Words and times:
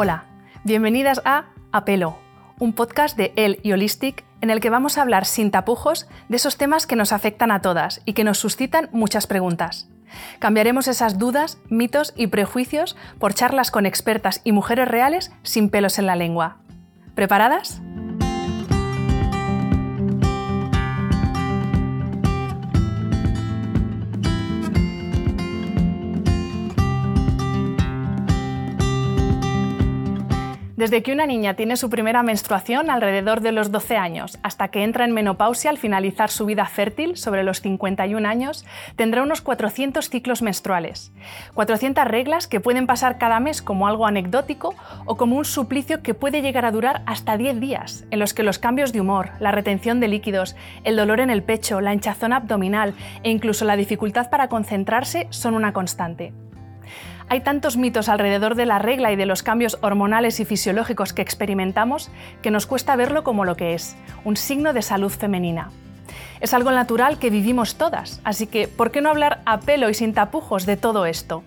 Hola, 0.00 0.26
bienvenidas 0.62 1.20
a 1.24 1.46
Apelo, 1.72 2.20
un 2.60 2.72
podcast 2.72 3.16
de 3.16 3.32
El 3.34 3.58
y 3.64 3.72
Holistic 3.72 4.24
en 4.40 4.50
el 4.50 4.60
que 4.60 4.70
vamos 4.70 4.96
a 4.96 5.02
hablar 5.02 5.26
sin 5.26 5.50
tapujos 5.50 6.06
de 6.28 6.36
esos 6.36 6.56
temas 6.56 6.86
que 6.86 6.94
nos 6.94 7.12
afectan 7.12 7.50
a 7.50 7.62
todas 7.62 8.00
y 8.04 8.12
que 8.12 8.22
nos 8.22 8.38
suscitan 8.38 8.88
muchas 8.92 9.26
preguntas. 9.26 9.88
Cambiaremos 10.38 10.86
esas 10.86 11.18
dudas, 11.18 11.58
mitos 11.68 12.14
y 12.16 12.28
prejuicios 12.28 12.96
por 13.18 13.34
charlas 13.34 13.72
con 13.72 13.86
expertas 13.86 14.40
y 14.44 14.52
mujeres 14.52 14.86
reales 14.86 15.32
sin 15.42 15.68
pelos 15.68 15.98
en 15.98 16.06
la 16.06 16.14
lengua. 16.14 16.58
¿Preparadas? 17.16 17.82
Desde 30.88 31.02
que 31.02 31.12
una 31.12 31.26
niña 31.26 31.52
tiene 31.52 31.76
su 31.76 31.90
primera 31.90 32.22
menstruación 32.22 32.88
alrededor 32.88 33.42
de 33.42 33.52
los 33.52 33.70
12 33.70 33.98
años 33.98 34.38
hasta 34.42 34.68
que 34.68 34.84
entra 34.84 35.04
en 35.04 35.12
menopausia 35.12 35.68
al 35.68 35.76
finalizar 35.76 36.30
su 36.30 36.46
vida 36.46 36.64
fértil 36.64 37.18
sobre 37.18 37.42
los 37.42 37.60
51 37.60 38.26
años, 38.26 38.64
tendrá 38.96 39.22
unos 39.22 39.42
400 39.42 40.08
ciclos 40.08 40.40
menstruales. 40.40 41.12
400 41.52 42.06
reglas 42.06 42.46
que 42.46 42.60
pueden 42.60 42.86
pasar 42.86 43.18
cada 43.18 43.38
mes 43.38 43.60
como 43.60 43.86
algo 43.86 44.06
anecdótico 44.06 44.74
o 45.04 45.18
como 45.18 45.36
un 45.36 45.44
suplicio 45.44 46.02
que 46.02 46.14
puede 46.14 46.40
llegar 46.40 46.64
a 46.64 46.72
durar 46.72 47.02
hasta 47.04 47.36
10 47.36 47.60
días, 47.60 48.06
en 48.10 48.18
los 48.18 48.32
que 48.32 48.42
los 48.42 48.58
cambios 48.58 48.94
de 48.94 49.02
humor, 49.02 49.32
la 49.40 49.52
retención 49.52 50.00
de 50.00 50.08
líquidos, 50.08 50.56
el 50.84 50.96
dolor 50.96 51.20
en 51.20 51.28
el 51.28 51.42
pecho, 51.42 51.82
la 51.82 51.92
hinchazón 51.92 52.32
abdominal 52.32 52.94
e 53.24 53.28
incluso 53.28 53.66
la 53.66 53.76
dificultad 53.76 54.30
para 54.30 54.48
concentrarse 54.48 55.26
son 55.28 55.52
una 55.52 55.74
constante. 55.74 56.32
Hay 57.30 57.40
tantos 57.40 57.76
mitos 57.76 58.08
alrededor 58.08 58.54
de 58.54 58.64
la 58.64 58.78
regla 58.78 59.12
y 59.12 59.16
de 59.16 59.26
los 59.26 59.42
cambios 59.42 59.76
hormonales 59.82 60.40
y 60.40 60.46
fisiológicos 60.46 61.12
que 61.12 61.20
experimentamos 61.20 62.10
que 62.40 62.50
nos 62.50 62.66
cuesta 62.66 62.96
verlo 62.96 63.22
como 63.22 63.44
lo 63.44 63.54
que 63.54 63.74
es, 63.74 63.96
un 64.24 64.38
signo 64.38 64.72
de 64.72 64.80
salud 64.80 65.10
femenina. 65.10 65.70
Es 66.40 66.54
algo 66.54 66.70
natural 66.70 67.18
que 67.18 67.28
vivimos 67.28 67.74
todas, 67.74 68.22
así 68.24 68.46
que 68.46 68.66
¿por 68.66 68.90
qué 68.90 69.02
no 69.02 69.10
hablar 69.10 69.42
a 69.44 69.60
pelo 69.60 69.90
y 69.90 69.94
sin 69.94 70.14
tapujos 70.14 70.64
de 70.64 70.78
todo 70.78 71.04
esto? 71.04 71.44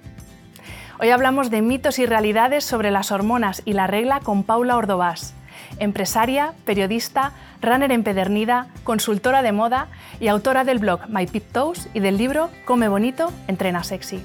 Hoy 1.00 1.10
hablamos 1.10 1.50
de 1.50 1.64
mitos 1.64 1.98
y 1.98 2.06
realidades 2.06 2.64
sobre 2.64 2.92
las 2.92 3.12
hormonas 3.12 3.64
y 3.66 3.74
la 3.74 3.88
regla 3.88 4.20
con 4.20 4.44
Paula 4.44 4.78
Ordovás, 4.78 5.34
empresaria, 5.80 6.54
periodista, 6.64 7.32
runner 7.60 7.92
empedernida, 7.92 8.68
consultora 8.84 9.42
de 9.42 9.52
moda 9.52 9.88
y 10.20 10.28
autora 10.28 10.64
del 10.64 10.78
blog 10.78 11.10
My 11.10 11.26
Pip 11.26 11.52
Toes 11.52 11.90
y 11.96 12.02
del 12.02 12.20
libro 12.20 12.52
Come 12.66 12.88
Bonito, 12.88 13.34
Entrena 13.48 13.84
Sexy. 13.84 14.22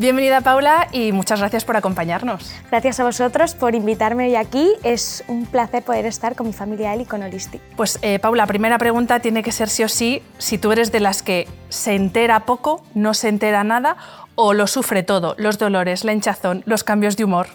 Bienvenida 0.00 0.40
Paula 0.40 0.88
y 0.92 1.12
muchas 1.12 1.40
gracias 1.40 1.66
por 1.66 1.76
acompañarnos. 1.76 2.54
Gracias 2.70 2.98
a 3.00 3.04
vosotros 3.04 3.54
por 3.54 3.74
invitarme 3.74 4.28
hoy 4.28 4.34
aquí. 4.34 4.72
Es 4.82 5.22
un 5.28 5.44
placer 5.44 5.82
poder 5.82 6.06
estar 6.06 6.34
con 6.36 6.46
mi 6.46 6.54
familia 6.54 6.96
y 6.96 7.04
con 7.04 7.22
Holistic. 7.22 7.60
Pues 7.76 7.98
eh, 8.00 8.18
Paula, 8.18 8.46
primera 8.46 8.78
pregunta 8.78 9.20
tiene 9.20 9.42
que 9.42 9.52
ser 9.52 9.68
sí 9.68 9.84
o 9.84 9.90
sí 9.90 10.22
si 10.38 10.56
tú 10.56 10.72
eres 10.72 10.90
de 10.90 11.00
las 11.00 11.22
que 11.22 11.46
se 11.68 11.96
entera 11.96 12.46
poco, 12.46 12.82
no 12.94 13.12
se 13.12 13.28
entera 13.28 13.62
nada 13.62 13.98
o 14.36 14.54
lo 14.54 14.66
sufre 14.68 15.02
todo, 15.02 15.34
los 15.36 15.58
dolores, 15.58 16.02
la 16.02 16.14
hinchazón, 16.14 16.62
los 16.64 16.82
cambios 16.82 17.18
de 17.18 17.24
humor. 17.24 17.48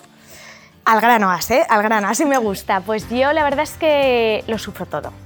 Al 0.84 1.02
grano 1.02 1.36
¿eh? 1.50 1.66
Al 1.68 1.82
grano, 1.82 2.08
así 2.10 2.26
me 2.26 2.38
gusta. 2.38 2.82
Pues 2.82 3.10
yo 3.10 3.34
la 3.34 3.44
verdad 3.44 3.64
es 3.64 3.72
que 3.72 4.44
lo 4.46 4.60
sufro 4.60 4.86
todo 4.86 5.25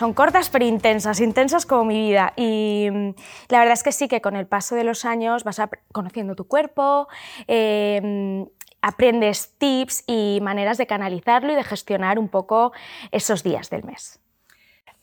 son 0.00 0.14
cortas 0.14 0.48
pero 0.48 0.64
intensas, 0.64 1.20
intensas 1.20 1.66
como 1.66 1.84
mi 1.84 2.08
vida. 2.08 2.32
Y 2.34 2.88
mm, 2.90 3.10
la 3.50 3.58
verdad 3.58 3.74
es 3.74 3.82
que 3.82 3.92
sí 3.92 4.08
que 4.08 4.22
con 4.22 4.34
el 4.34 4.46
paso 4.46 4.74
de 4.74 4.82
los 4.82 5.04
años 5.04 5.44
vas 5.44 5.60
conociendo 5.92 6.34
tu 6.34 6.46
cuerpo, 6.46 7.06
em, 7.46 8.46
aprendes 8.80 9.52
tips 9.58 10.04
y 10.06 10.38
maneras 10.40 10.78
de 10.78 10.86
canalizarlo 10.86 11.52
y 11.52 11.54
de 11.54 11.64
gestionar 11.64 12.18
un 12.18 12.30
poco 12.30 12.72
esos 13.12 13.42
días 13.42 13.68
del 13.68 13.84
mes. 13.84 14.20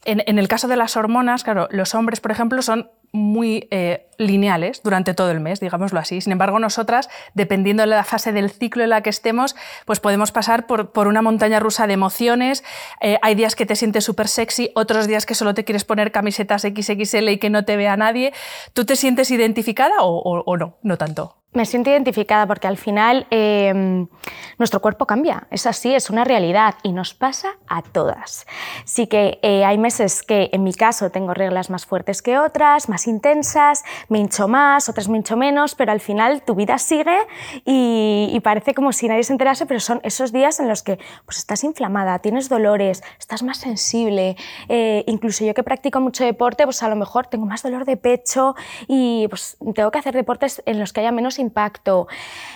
En, 0.03 0.39
el 0.39 0.47
caso 0.47 0.67
de 0.67 0.77
las 0.77 0.95
hormonas, 0.95 1.43
claro, 1.43 1.67
los 1.69 1.93
hombres, 1.93 2.19
por 2.19 2.31
ejemplo, 2.31 2.61
son 2.61 2.89
muy 3.11 3.67
eh, 3.71 4.07
lineales 4.17 4.81
durante 4.83 5.13
todo 5.13 5.31
el 5.31 5.39
mes, 5.39 5.59
digámoslo 5.59 5.99
así. 5.99 6.21
Sin 6.21 6.31
embargo, 6.31 6.59
nosotras, 6.59 7.09
dependiendo 7.33 7.83
de 7.83 7.87
la 7.87 8.03
fase 8.03 8.31
del 8.31 8.49
ciclo 8.49 8.83
en 8.83 8.89
la 8.89 9.01
que 9.01 9.09
estemos, 9.09 9.55
pues 9.85 9.99
podemos 9.99 10.31
pasar 10.31 10.67
por, 10.67 11.07
una 11.07 11.21
montaña 11.21 11.59
rusa 11.59 11.87
de 11.87 11.93
emociones. 11.93 12.63
Eh, 13.01 13.17
hay 13.21 13.35
días 13.35 13.55
que 13.55 13.65
te 13.65 13.75
sientes 13.75 14.03
súper 14.03 14.27
sexy, 14.27 14.71
otros 14.75 15.07
días 15.07 15.25
que 15.25 15.35
solo 15.35 15.53
te 15.53 15.63
quieres 15.63 15.85
poner 15.85 16.11
camisetas 16.11 16.63
XXL 16.63 17.29
y 17.29 17.37
que 17.37 17.49
no 17.49 17.65
te 17.65 17.77
vea 17.77 17.95
nadie. 17.97 18.33
¿Tú 18.73 18.85
te 18.85 18.95
sientes 18.95 19.31
identificada 19.31 19.95
o 20.01 20.57
no? 20.57 20.77
No 20.81 20.97
tanto. 20.97 21.37
Me 21.53 21.65
siento 21.65 21.89
identificada 21.89 22.45
porque 22.45 22.67
al 22.67 22.77
final 22.77 23.25
em, 23.31 24.07
nuestro 24.59 24.81
cuerpo 24.81 25.07
cambia, 25.07 25.47
es 25.49 25.65
así, 25.65 25.95
es 25.95 26.09
una 26.09 26.23
realidad 26.23 26.75
y 26.83 26.91
nos 26.91 27.13
pasa 27.13 27.53
a 27.67 27.81
todas. 27.81 28.45
Sí 28.83 29.07
que 29.07 29.39
eh, 29.41 29.63
hay 29.65 29.77
meses 29.77 30.21
que 30.21 30.49
en 30.51 30.63
mi 30.63 30.73
caso 30.73 31.09
tengo 31.09 31.33
reglas 31.33 31.69
más 31.69 31.85
fuertes 31.85 32.21
que 32.21 32.37
otras, 32.37 32.89
intensas, 33.05 33.83
me 34.09 34.17
hincho 34.17 34.47
más, 34.47 34.89
otras 34.89 35.09
me 35.09 35.17
hincho 35.17 35.37
menos, 35.37 35.75
pero 35.75 35.91
al 35.91 35.99
final 35.99 36.41
tu 36.41 36.55
vida 36.55 36.79
sigue 36.79 37.17
y, 37.65 38.39
parece 38.43 38.73
como 38.73 38.93
si 38.93 39.09
nadie 39.09 39.23
se 39.23 39.33
enterase, 39.33 39.65
pero 39.65 39.81
son 39.81 39.99
esos 40.03 40.31
días 40.31 40.61
en 40.61 40.69
los 40.69 40.81
que 40.81 40.97
pues, 41.25 41.37
estás 41.37 41.65
inflamada, 41.65 42.17
tienes 42.19 42.47
dolores, 42.47 43.03
estás 43.19 43.43
más 43.43 43.57
sensible, 43.57 44.37
eh, 44.69 45.03
incluso 45.05 45.43
yo 45.43 45.53
que 45.53 45.63
practico 45.63 45.99
mucho 45.99 46.23
deporte, 46.23 46.63
pues 46.63 46.81
a 46.81 46.87
lo 46.87 46.95
mejor 46.95 47.27
tengo 47.27 47.45
más 47.45 47.61
dolor 47.61 47.83
de 47.83 47.97
pecho 47.97 48.55
y 48.87 49.27
pues 49.27 49.57
tengo 49.75 49.91
que 49.91 49.99
hacer 49.99 50.15
deportes 50.15 50.63
en 50.65 50.79
los 50.79 50.93
que 50.93 51.01
haya 51.01 51.11
menos 51.11 51.39
impacto. 51.39 52.07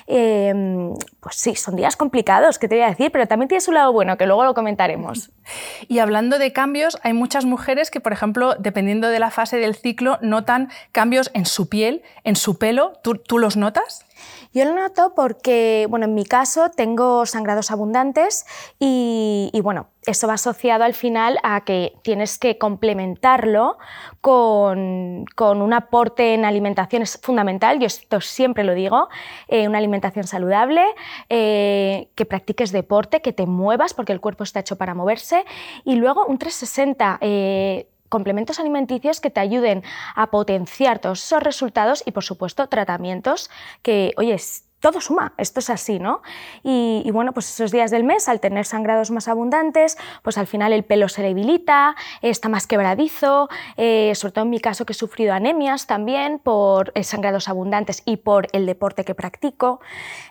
Em, 0.07 0.93
pues 1.19 1.35
sí, 1.35 1.55
son 1.55 1.75
días 1.75 1.97
complicados, 1.97 2.57
¿qué 2.57 2.67
te 2.67 2.75
voy 2.75 2.83
a 2.85 2.89
decir? 2.89 3.11
Pero 3.11 3.27
también 3.27 3.49
tiene 3.49 3.61
su 3.61 3.71
lado 3.71 3.91
bueno, 3.91 4.17
que 4.17 4.25
luego 4.25 4.43
lo 4.43 4.53
comentaremos. 4.53 5.31
Y 5.87 5.99
hablando 5.99 6.39
de 6.39 6.53
cambios, 6.53 6.99
hay 7.03 7.11
muchas 7.13 7.43
mujeres 7.43 7.91
que, 7.91 7.99
por 7.99 8.13
ejemplo, 8.13 8.55
dependiendo 8.57 9.09
de 9.09 9.19
la 9.19 9.31
fase 9.31 9.57
del 9.57 9.75
ciclo, 9.75 10.17
notan 10.31 10.69
cambios 10.91 11.29
en 11.35 11.45
su 11.45 11.69
piel, 11.69 12.01
en 12.23 12.35
su 12.35 12.57
pelo. 12.57 12.93
¿Tú, 13.03 13.37
los 13.37 13.57
notas? 13.57 14.05
Yo 14.53 14.65
lo 14.65 14.75
noto 14.75 15.13
porque, 15.15 15.87
bueno, 15.89 16.05
en 16.05 16.13
mi 16.13 16.25
caso 16.25 16.69
tengo 16.69 17.25
sangrados 17.25 17.71
abundantes 17.71 18.45
y, 18.79 19.51
bueno, 19.63 19.87
eso 20.05 20.27
va 20.27 20.33
asociado 20.33 20.83
al 20.83 20.93
final 20.93 21.37
a 21.43 21.63
que 21.63 21.93
tienes 22.03 22.37
que 22.37 22.57
complementarlo 22.57 23.77
con, 24.19 25.25
un 25.37 25.73
aporte 25.73 26.33
en 26.33 26.45
alimentación, 26.45 27.01
es 27.01 27.19
fundamental, 27.21 27.79
yo 27.79 27.87
esto 27.87 28.19
siempre 28.19 28.63
lo 28.63 28.73
digo, 28.73 29.09
eh, 29.47 29.67
una 29.67 29.77
alimentación 29.77 30.25
saludable, 30.25 30.83
eh, 31.29 32.09
que 32.15 32.25
practiques 32.25 32.71
deporte, 32.71 33.21
que 33.21 33.33
te 33.33 33.45
muevas, 33.45 33.93
porque 33.93 34.11
el 34.11 34.21
cuerpo 34.21 34.43
está 34.43 34.59
hecho 34.59 34.77
para 34.77 34.93
moverse, 34.93 35.45
y 35.83 35.95
luego 35.95 36.25
un 36.25 36.37
360 36.37 37.19
eh, 37.21 37.90
complementos 38.11 38.59
alimenticios 38.59 39.21
que 39.21 39.31
te 39.31 39.39
ayuden 39.39 39.83
a 40.15 40.29
potenciar 40.29 40.99
todos 40.99 41.23
esos 41.23 41.41
resultados 41.41 42.03
y, 42.05 42.11
por 42.11 42.23
supuesto, 42.23 42.67
tratamientos 42.67 43.49
que, 43.81 44.13
oye, 44.17 44.37
todo 44.81 44.99
suma, 44.99 45.33
esto 45.37 45.59
es 45.59 45.69
así, 45.69 45.99
¿no? 45.99 46.21
Y, 46.63 47.09
bueno, 47.11 47.31
pues 47.33 47.49
esos 47.49 47.71
días 47.71 47.91
del 47.91 48.03
mes, 48.03 48.27
al 48.27 48.39
tener 48.39 48.65
sangrados 48.65 49.11
más 49.11 49.27
abundantes, 49.27 49.97
pues 50.23 50.37
al 50.37 50.47
final 50.47 50.73
el 50.73 50.83
pelo 50.83 51.07
se 51.07 51.21
debilita, 51.21 51.95
está 52.21 52.49
más 52.49 52.67
quebradizo, 52.67 53.47
eh, 53.77 54.13
sobre 54.15 54.33
todo 54.33 54.45
en 54.45 54.49
mi 54.49 54.59
caso 54.59 54.85
que 54.85 54.93
he 54.93 54.95
sufrido 54.95 55.33
anemias 55.33 55.85
también 55.85 56.39
por 56.39 56.91
eh, 56.95 57.03
sangrados 57.03 57.47
abundantes 57.47 58.01
y 58.05 58.17
por 58.17 58.47
el 58.53 58.65
deporte 58.65 59.05
que 59.05 59.13
practico. 59.13 59.81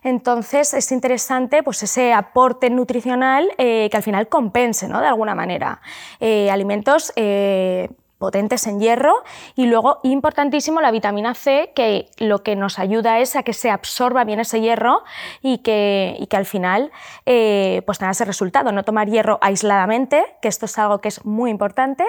Entonces 0.03 0.75
es 0.75 0.91
interesante 0.91 1.63
pues 1.63 1.83
ese 1.85 2.13
aporte 2.13 2.71
nutricional 2.71 3.49
eh, 3.57 3.89
que 3.91 3.97
al 3.97 4.03
final 4.03 4.29
compense, 4.29 4.89
¿no? 4.89 5.01
De 5.01 5.07
alguna 5.07 5.35
manera. 5.35 5.81
alimentos 6.21 7.13
potentes 8.21 8.67
en 8.67 8.79
hierro. 8.79 9.25
Y 9.57 9.67
luego 9.67 9.99
importantísimo 10.05 10.81
la 10.81 10.93
vitamina 10.93 11.35
C 11.35 11.73
que 11.75 12.11
lo 12.19 12.45
que 12.45 12.55
nos 12.55 12.79
ayuda 12.79 13.19
es 13.19 13.35
a 13.35 13.43
que 13.43 13.55
se 13.55 13.71
absorba 13.71 14.25
bien 14.25 14.39
ese 14.39 14.61
hierro 14.61 15.03
y 15.41 15.59
que, 15.59 16.17
y 16.21 16.27
que 16.27 16.37
al 16.37 16.45
final 16.45 16.93
eh, 17.25 17.83
pues 17.87 17.99
tenga 17.99 18.13
ese 18.13 18.27
resultado, 18.27 18.73
no 18.73 18.85
tomar 18.85 19.09
hierro 19.09 19.39
aisladamente, 19.41 20.23
que 20.43 20.49
esto 20.49 20.67
es 20.67 20.79
algo 20.79 21.01
que 21.01 21.09
es 21.09 21.25
muy 21.25 21.51
importante. 21.51 22.05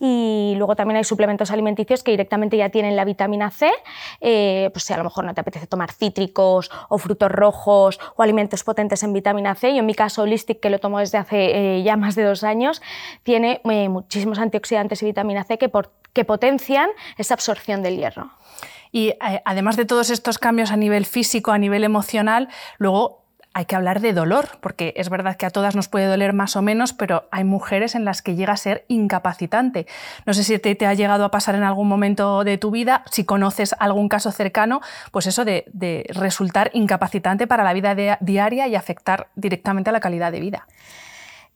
Y 0.00 0.54
luego 0.56 0.74
también 0.74 0.96
hay 0.96 1.04
suplementos 1.04 1.50
alimenticios 1.50 2.02
que 2.02 2.10
directamente 2.10 2.56
ya 2.56 2.70
tienen 2.70 2.96
la 2.96 3.04
vitamina 3.04 3.50
C, 3.50 3.70
eh, 4.20 4.70
pues 4.72 4.84
si 4.84 4.94
a 4.94 4.96
lo 4.96 5.04
mejor 5.04 5.24
no 5.24 5.34
te 5.34 5.42
apetece 5.42 5.66
tomar 5.66 5.92
cítricos 5.92 6.70
o 6.88 6.96
frutos 6.96 7.30
rojos 7.30 8.00
o 8.16 8.22
alimentos 8.22 8.64
potentes 8.64 9.02
en 9.02 9.12
vitamina 9.12 9.54
C, 9.54 9.74
yo 9.74 9.80
en 9.80 9.86
mi 9.86 9.94
caso 9.94 10.22
Holistic 10.22 10.60
que 10.60 10.70
lo 10.70 10.78
tomo 10.78 11.00
desde 11.00 11.18
hace 11.18 11.76
eh, 11.76 11.82
ya 11.82 11.98
más 11.98 12.14
de 12.14 12.24
dos 12.24 12.44
años, 12.44 12.80
tiene 13.24 13.60
muchísimos 13.64 14.38
antioxidantes 14.38 15.02
y 15.02 15.04
vitamina 15.04 15.44
C 15.44 15.49
que, 15.58 16.24
potencian 16.24 16.90
esa 17.16 17.34
absorción 17.34 17.82
del 17.82 17.96
hierro. 17.96 18.30
Y 18.92 19.08
eh, 19.08 19.42
además 19.44 19.76
de 19.76 19.84
todos 19.84 20.10
estos 20.10 20.38
cambios 20.38 20.70
a 20.70 20.76
nivel 20.76 21.06
físico, 21.06 21.52
a 21.52 21.58
nivel 21.58 21.84
emocional, 21.84 22.48
luego 22.78 23.20
hay 23.52 23.64
que 23.64 23.74
hablar 23.74 24.00
de 24.00 24.12
dolor, 24.12 24.48
porque 24.60 24.92
es 24.96 25.08
verdad 25.08 25.36
que 25.36 25.44
a 25.44 25.50
todas 25.50 25.74
nos 25.74 25.88
puede 25.88 26.06
doler 26.06 26.32
más 26.32 26.54
o 26.54 26.62
menos, 26.62 26.92
pero 26.92 27.28
hay 27.32 27.42
mujeres 27.42 27.96
en 27.96 28.04
las 28.04 28.22
que 28.22 28.36
llega 28.36 28.52
a 28.52 28.56
ser 28.56 28.84
incapacitante. 28.86 29.86
No 30.24 30.34
sé 30.34 30.44
si 30.44 30.58
te, 30.58 30.86
ha 30.86 30.94
llegado 30.94 31.24
a 31.24 31.30
pasar 31.32 31.56
en 31.56 31.64
algún 31.64 31.88
momento 31.88 32.44
de 32.44 32.58
tu 32.58 32.70
vida, 32.70 33.02
si 33.10 33.24
conoces 33.24 33.74
algún 33.80 34.08
caso 34.08 34.30
cercano, 34.30 34.80
pues 35.10 35.26
eso 35.26 35.44
de, 35.44 35.64
resultar 36.10 36.70
incapacitante 36.74 37.46
para 37.48 37.64
la 37.64 37.72
vida 37.72 38.18
diaria 38.20 38.68
y 38.68 38.76
afectar 38.76 39.28
directamente 39.34 39.90
a 39.90 39.92
la 39.92 40.00
calidad 40.00 40.30
de 40.30 40.40
vida. 40.40 40.66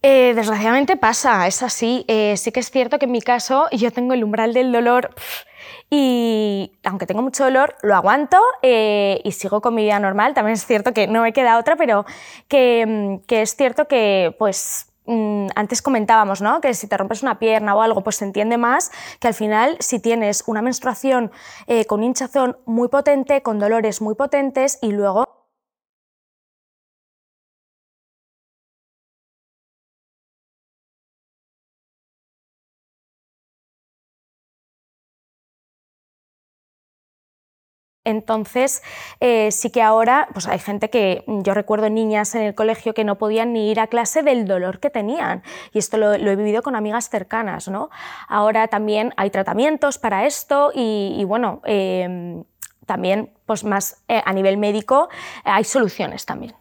Eh, 0.06 0.34
desgraciadamente 0.34 0.98
pasa, 0.98 1.46
es 1.46 1.62
así. 1.62 2.04
Eh, 2.08 2.36
sí 2.36 2.52
que 2.52 2.60
es 2.60 2.70
cierto 2.70 2.98
que 2.98 3.06
en 3.06 3.12
mi 3.12 3.22
caso 3.22 3.68
yo 3.72 3.90
tengo 3.90 4.12
el 4.12 4.22
umbral 4.22 4.52
del 4.52 4.70
dolor 4.70 5.14
y 5.88 6.72
aunque 6.84 7.06
tengo 7.06 7.22
mucho 7.22 7.44
dolor, 7.44 7.74
lo 7.80 7.94
aguanto 7.96 8.38
eh, 8.60 9.22
y 9.24 9.32
sigo 9.32 9.62
con 9.62 9.74
mi 9.74 9.84
vida 9.84 9.98
normal. 9.98 10.34
También 10.34 10.52
es 10.56 10.66
cierto 10.66 10.92
que 10.92 11.06
no 11.06 11.22
me 11.22 11.32
queda 11.32 11.58
otra, 11.58 11.76
pero 11.76 12.04
que, 12.48 12.84
mm, 12.86 13.32
es 13.32 13.56
cierto 13.56 13.88
que 13.88 14.36
pues 14.38 14.92
mm, 15.06 15.46
antes 15.56 15.80
comentábamos 15.80 16.42
¿no? 16.42 16.60
que 16.60 16.74
si 16.74 16.86
te 16.86 16.98
rompes 16.98 17.22
una 17.22 17.38
pierna 17.38 17.74
o 17.74 17.80
algo, 17.80 18.02
pues 18.02 18.16
se 18.16 18.26
entiende 18.26 18.58
más 18.58 18.92
que 19.20 19.28
al 19.28 19.34
final 19.34 19.78
si 19.80 20.00
tienes 20.00 20.44
una 20.46 20.60
menstruación 20.60 21.32
con 21.88 22.02
hinchazón 22.02 22.58
muy 22.66 22.88
potente, 22.88 23.40
con 23.40 23.58
dolores 23.58 24.02
muy 24.02 24.14
potentes 24.14 24.78
y 24.82 24.92
luego 24.92 25.33
Entonces, 38.04 38.82
eh, 39.20 39.50
sí 39.50 39.70
que 39.70 39.82
ahora 39.82 40.28
pues 40.32 40.46
hay 40.46 40.58
gente 40.58 40.90
que, 40.90 41.24
yo 41.26 41.54
recuerdo 41.54 41.88
niñas 41.88 42.34
en 42.34 42.42
el 42.42 42.54
colegio 42.54 42.94
que 42.94 43.04
no 43.04 43.16
podían 43.16 43.52
ni 43.52 43.70
ir 43.70 43.80
a 43.80 43.86
clase 43.86 44.22
del 44.22 44.46
dolor 44.46 44.78
que 44.78 44.90
tenían. 44.90 45.42
Y 45.72 45.78
esto 45.78 45.96
lo, 45.96 46.12
he 46.14 46.36
vivido 46.36 46.62
con 46.62 46.76
amigas 46.76 47.08
cercanas. 47.08 47.68
¿no? 47.68 47.90
Ahora 48.28 48.68
también 48.68 49.14
hay 49.16 49.30
tratamientos 49.30 49.98
para 49.98 50.26
esto 50.26 50.70
y, 50.74 51.24
bueno, 51.24 51.62
em, 51.64 52.44
también 52.86 53.32
pues 53.46 53.64
más 53.64 54.02
eh, 54.08 54.22
a 54.24 54.32
nivel 54.32 54.58
médico 54.58 55.08
hay 55.44 55.64
soluciones 55.64 56.26
también. 56.26 56.54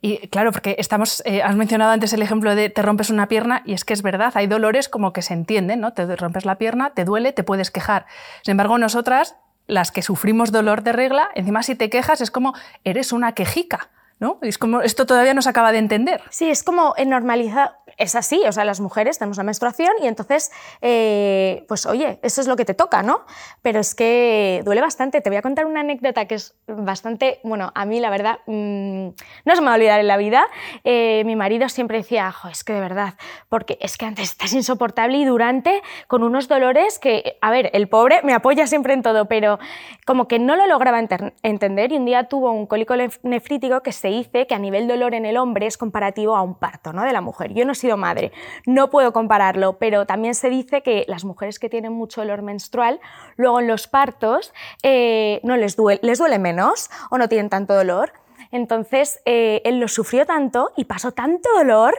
Y 0.00 0.28
claro, 0.28 0.52
porque 0.52 0.76
estamos, 0.78 1.22
eh, 1.26 1.42
has 1.42 1.56
mencionado 1.56 1.90
antes 1.90 2.12
el 2.12 2.22
ejemplo 2.22 2.54
de 2.54 2.70
te 2.70 2.82
rompes 2.82 3.10
una 3.10 3.26
pierna 3.26 3.62
y 3.66 3.72
es 3.72 3.84
que 3.84 3.94
es 3.94 4.02
verdad, 4.02 4.32
hay 4.36 4.46
dolores 4.46 4.88
como 4.88 5.12
que 5.12 5.22
se 5.22 5.34
entienden, 5.34 5.80
¿no? 5.80 5.92
Te 5.92 6.14
rompes 6.16 6.44
la 6.44 6.56
pierna, 6.56 6.90
te 6.94 7.04
duele, 7.04 7.32
te 7.32 7.42
puedes 7.42 7.70
quejar. 7.70 8.06
Sin 8.42 8.52
embargo, 8.52 8.78
nosotras 8.78 9.36
las 9.68 9.92
que 9.92 10.02
sufrimos 10.02 10.50
dolor 10.50 10.82
de 10.82 10.92
regla, 10.92 11.28
encima 11.36 11.62
si 11.62 11.76
te 11.76 11.88
quejas 11.90 12.20
es 12.20 12.32
como 12.32 12.54
eres 12.82 13.12
una 13.12 13.32
quejica. 13.32 13.90
¿No? 14.20 14.40
Es 14.42 14.58
como 14.58 14.80
esto 14.80 15.06
todavía 15.06 15.32
no 15.32 15.42
se 15.42 15.48
acaba 15.48 15.70
de 15.70 15.78
entender. 15.78 16.20
Sí, 16.30 16.50
es 16.50 16.64
como 16.64 16.92
normalizar, 17.06 17.78
es 17.98 18.14
así, 18.14 18.42
o 18.46 18.52
sea, 18.52 18.64
las 18.64 18.80
mujeres 18.80 19.18
tenemos 19.18 19.36
la 19.36 19.42
menstruación 19.42 19.90
y 20.00 20.06
entonces, 20.06 20.52
eh, 20.80 21.64
pues 21.68 21.84
oye, 21.84 22.20
eso 22.22 22.40
es 22.40 22.46
lo 22.46 22.56
que 22.56 22.64
te 22.64 22.74
toca, 22.74 23.02
¿no? 23.02 23.22
Pero 23.60 23.80
es 23.80 23.94
que 23.94 24.62
duele 24.64 24.80
bastante. 24.80 25.20
Te 25.20 25.30
voy 25.30 25.36
a 25.36 25.42
contar 25.42 25.66
una 25.66 25.80
anécdota 25.80 26.26
que 26.26 26.36
es 26.36 26.54
bastante, 26.68 27.40
bueno, 27.42 27.72
a 27.74 27.84
mí 27.84 27.98
la 27.98 28.10
verdad 28.10 28.38
mm, 28.46 29.08
no 29.44 29.54
se 29.54 29.60
me 29.60 29.66
va 29.66 29.72
a 29.72 29.74
olvidar 29.74 29.98
en 29.98 30.06
la 30.06 30.16
vida. 30.16 30.46
Eh, 30.84 31.22
mi 31.26 31.34
marido 31.34 31.68
siempre 31.68 31.98
decía, 31.98 32.32
es 32.50 32.62
que 32.62 32.72
de 32.72 32.80
verdad, 32.80 33.14
porque 33.48 33.78
es 33.80 33.98
que 33.98 34.06
antes 34.06 34.30
estás 34.30 34.52
insoportable 34.52 35.18
y 35.18 35.24
durante 35.24 35.82
con 36.06 36.22
unos 36.22 36.46
dolores 36.46 36.98
que, 37.00 37.36
a 37.40 37.50
ver, 37.50 37.70
el 37.72 37.88
pobre 37.88 38.20
me 38.22 38.32
apoya 38.32 38.66
siempre 38.68 38.94
en 38.94 39.02
todo, 39.02 39.26
pero 39.26 39.58
como 40.06 40.28
que 40.28 40.38
no 40.38 40.54
lo 40.54 40.66
lograba 40.66 41.00
entender 41.42 41.92
y 41.92 41.96
un 41.96 42.04
día 42.04 42.24
tuvo 42.28 42.52
un 42.52 42.66
cólico 42.66 42.94
nefrítico 43.22 43.82
que 43.82 43.92
se 43.92 44.08
dice 44.08 44.46
que 44.46 44.54
a 44.54 44.58
nivel 44.58 44.86
dolor 44.86 45.14
en 45.14 45.26
el 45.26 45.36
hombre 45.36 45.66
es 45.66 45.76
comparativo 45.76 46.36
a 46.36 46.42
un 46.42 46.54
parto, 46.54 46.92
¿no? 46.92 47.02
De 47.02 47.12
la 47.12 47.20
mujer. 47.20 47.52
Yo 47.54 47.64
no 47.64 47.74
madre. 47.96 48.32
No 48.66 48.90
puedo 48.90 49.12
compararlo, 49.12 49.78
pero 49.78 50.06
también 50.06 50.34
se 50.34 50.50
dice 50.50 50.82
que 50.82 51.04
las 51.08 51.24
mujeres 51.24 51.58
que 51.58 51.68
tienen 51.68 51.92
mucho 51.92 52.20
dolor 52.20 52.42
menstrual, 52.42 53.00
luego 53.36 53.60
en 53.60 53.68
los 53.68 53.88
partos 53.88 54.52
eh, 54.82 55.40
no 55.42 55.56
les 55.56 55.76
duele, 55.76 56.00
les 56.02 56.18
duele 56.18 56.38
menos 56.38 56.90
o 57.10 57.18
no 57.18 57.28
tienen 57.28 57.48
tanto 57.48 57.74
dolor. 57.74 58.12
Entonces, 58.50 59.20
eh, 59.24 59.62
él 59.64 59.80
lo 59.80 59.88
sufrió 59.88 60.26
tanto 60.26 60.72
y 60.76 60.84
pasó 60.84 61.12
tanto 61.12 61.48
dolor 61.56 61.94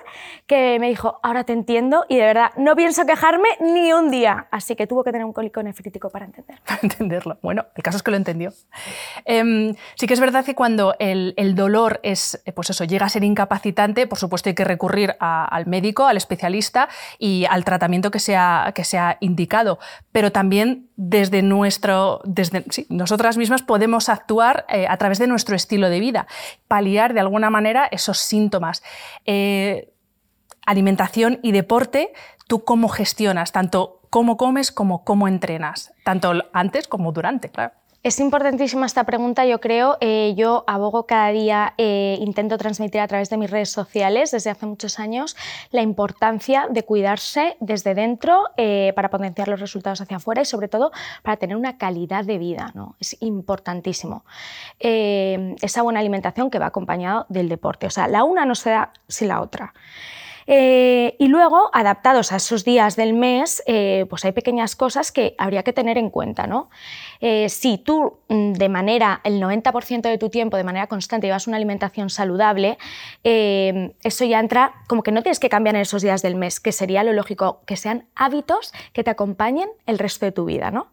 que 0.48 0.78
me 0.80 0.90
dijo, 0.90 1.20
ahora 1.24 1.44
te 1.44 1.54
entiendo 1.54 2.06
y 2.10 2.18
de 2.18 2.26
verdad 2.26 2.52
no 2.58 2.76
pienso 2.76 3.06
quejarme 3.06 3.50
ni 3.60 3.94
un 3.94 4.12
día. 4.12 4.48
Así 4.52 4.76
que 4.76 4.88
tuvo 4.88 5.04
que 5.04 5.12
tener 5.12 5.26
un 5.26 5.34
cólico 5.34 5.62
nefrítico 5.62 6.10
para 6.10 6.26
entenderlo. 6.26 6.64
Para 6.66 6.80
entenderlo. 6.84 7.38
Bueno, 7.42 7.66
el 7.76 7.84
caso 7.84 7.98
es 7.98 8.04
que 8.04 8.12
lo 8.12 8.18
entendió. 8.18 8.52
Em, 9.26 9.76
sí 9.96 10.08
que 10.08 10.14
es 10.14 10.20
verdad 10.20 10.46
que 10.46 10.56
cuando 10.56 10.96
el, 11.00 11.34
dolor 11.56 12.00
es, 12.04 12.42
eh, 12.46 12.52
pues 12.52 12.70
eso, 12.70 12.84
llega 12.84 13.06
a 13.06 13.10
ser 13.10 13.24
incapacitante, 13.24 14.08
por 14.08 14.18
supuesto 14.18 14.50
hay 14.50 14.56
que 14.56 14.64
recurrir 14.64 15.16
al 15.20 15.66
médico, 15.66 16.06
al 16.06 16.18
especialista 16.18 16.90
y 17.18 17.46
al 17.50 17.66
tratamiento 17.66 18.12
que 18.12 18.20
sea, 18.20 18.72
que 18.76 18.84
sea 18.84 19.18
indicado. 19.20 19.80
Pero 20.12 20.32
también 20.32 20.89
desde 21.02 21.42
nuestro, 21.42 22.20
desde, 22.26 22.66
nosotras 22.90 23.38
mismas 23.38 23.64
podemos 23.64 24.10
actuar 24.10 24.66
eh, 24.68 24.86
a 24.90 24.98
través 24.98 25.18
de 25.18 25.28
nuestro 25.28 25.56
estilo 25.56 25.90
de 25.90 26.02
vida 26.02 26.28
paliar 26.68 27.14
de 27.14 27.22
alguna 27.22 27.50
manera 27.50 27.88
esos 27.90 28.18
síntomas. 28.18 28.84
Eh, 29.24 29.94
alimentación 30.66 31.40
y 31.42 31.54
deporte, 31.54 32.12
¿tú 32.48 32.66
cómo 32.66 32.90
gestionas? 32.90 33.54
Tanto 33.54 34.02
cómo 34.10 34.36
comes 34.36 34.74
como 34.74 35.06
cómo 35.06 35.30
entrenas, 35.30 35.94
tanto 36.04 36.34
antes 36.52 36.90
como 36.90 37.14
durante, 37.14 37.48
claro. 37.48 37.79
Es 38.02 38.22
importantísima 38.22 38.86
esta 38.86 39.04
pregunta, 39.04 39.46
yo 39.46 39.60
creo. 39.60 39.98
Eh, 40.00 40.34
yo 40.38 40.64
abogo 40.68 41.06
cada 41.06 41.32
día, 41.32 41.74
eh, 41.78 42.18
intento 42.22 42.58
transmitir 42.58 43.02
a 43.02 43.08
través 43.10 43.30
de 43.30 43.36
mis 43.36 43.52
redes 43.52 43.72
sociales 43.72 44.32
desde 44.32 44.50
hace 44.50 44.66
muchos 44.66 45.00
años 45.00 45.36
la 45.72 45.82
importancia 45.82 46.68
de 46.70 46.84
cuidarse 46.84 47.58
desde 47.60 47.96
dentro 47.96 48.46
eh, 48.56 48.94
para 48.96 49.10
potenciar 49.10 49.50
los 49.50 49.60
resultados 49.60 50.00
hacia 50.00 50.16
afuera 50.16 50.42
y 50.42 50.46
sobre 50.46 50.70
todo 50.70 50.94
para 51.24 51.36
tener 51.36 51.58
una 51.58 51.78
calidad 51.78 52.24
de 52.24 52.38
vida. 52.38 52.72
¿no? 52.74 52.96
Es 53.02 53.18
importantísimo. 53.20 54.24
esa 54.80 55.82
buena 55.82 56.00
alimentación 56.00 56.50
que 56.50 56.58
va 56.58 56.68
acompañado 56.68 57.26
del 57.28 57.50
deporte. 57.50 57.88
O 57.88 57.90
sea, 57.90 58.08
la 58.08 58.24
una 58.24 58.46
no 58.46 58.56
se 58.56 58.70
da 58.70 58.94
sin 59.10 59.28
la 59.28 59.42
otra. 59.42 59.74
Eh, 60.52 61.16
y 61.20 61.28
luego, 61.28 61.70
adaptados 61.74 62.32
a 62.32 62.38
esos 62.38 62.66
días 62.66 62.96
del 62.96 63.14
mes, 63.14 63.62
eh, 63.68 64.08
pues 64.10 64.26
hay 64.26 64.32
pequeñas 64.32 64.76
cosas 64.76 65.12
que 65.12 65.36
habría 65.38 65.62
que 65.62 65.74
tener 65.74 66.00
en 66.00 66.10
cuenta. 66.10 66.48
¿no? 66.48 66.72
Eh, 67.22 67.50
si 67.50 67.78
tú 67.78 68.18
mm, 68.30 68.54
de 68.54 68.68
manera, 68.68 69.22
el 69.24 69.40
90% 69.40 70.02
de 70.02 70.18
tu 70.18 70.30
tiempo, 70.30 70.58
de 70.58 70.64
manera 70.64 70.88
constante, 70.88 71.28
llevas 71.28 71.46
una 71.46 71.58
alimentación 71.58 72.10
saludable, 72.10 72.80
eso 73.24 74.26
ya 74.26 74.40
entra 74.40 74.74
como 74.88 75.04
que 75.04 75.12
no 75.12 75.22
tienes 75.22 75.40
que 75.40 75.50
cambiar 75.50 75.76
en 75.76 75.82
esos 75.82 76.02
días 76.02 76.24
del 76.24 76.36
mes, 76.36 76.60
que 76.60 76.72
sería 76.72 77.04
lo 77.04 77.14
lógico, 77.14 77.62
que 77.68 77.78
sean 77.78 78.08
hábitos 78.16 78.74
que 78.92 79.04
te 79.04 79.12
acompañen 79.12 79.70
el 79.86 80.00
resto 80.00 80.26
de 80.26 80.32
tu 80.32 80.46
vida. 80.46 80.72
¿no? 80.72 80.88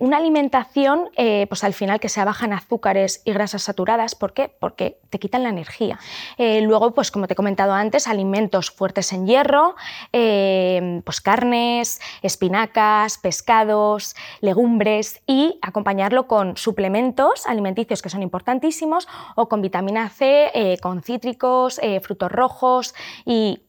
una 0.00 0.18
alimentación, 0.18 1.08
pues 1.48 1.64
al 1.64 1.72
final 1.72 1.98
que 1.98 2.08
sea 2.08 2.24
baja 2.24 2.44
en 2.44 2.52
azúcares 2.52 3.22
y 3.24 3.32
grasas 3.32 3.62
saturadas, 3.62 4.14
¿por 4.14 4.32
qué? 4.32 4.54
Porque 4.60 4.98
te 5.08 5.18
quitan 5.18 5.42
la 5.42 5.48
energía. 5.48 5.98
luego, 6.38 6.92
pues 6.92 7.10
como 7.10 7.26
te 7.26 7.32
he 7.32 7.36
comentado 7.36 7.72
antes, 7.72 8.06
alimentos 8.06 8.29
alimentos 8.30 8.70
fuertes 8.70 9.12
en 9.12 9.26
hierro, 9.26 9.74
eh, 10.12 11.02
pues 11.04 11.20
carnes, 11.20 12.00
espinacas, 12.22 13.18
pescados, 13.18 14.14
legumbres 14.40 15.20
y 15.26 15.58
acompañarlo 15.62 16.28
con 16.28 16.56
suplementos 16.56 17.46
alimenticios 17.46 18.02
que 18.02 18.08
son 18.08 18.22
importantísimos 18.22 19.08
o 19.34 19.48
con 19.48 19.62
vitamina 19.62 20.08
C, 20.10 20.50
eh, 20.54 20.78
con 20.80 21.02
cítricos, 21.02 21.80
eh, 21.82 22.00
frutos 22.00 22.30
rojos 22.30 22.94
y 23.24 23.62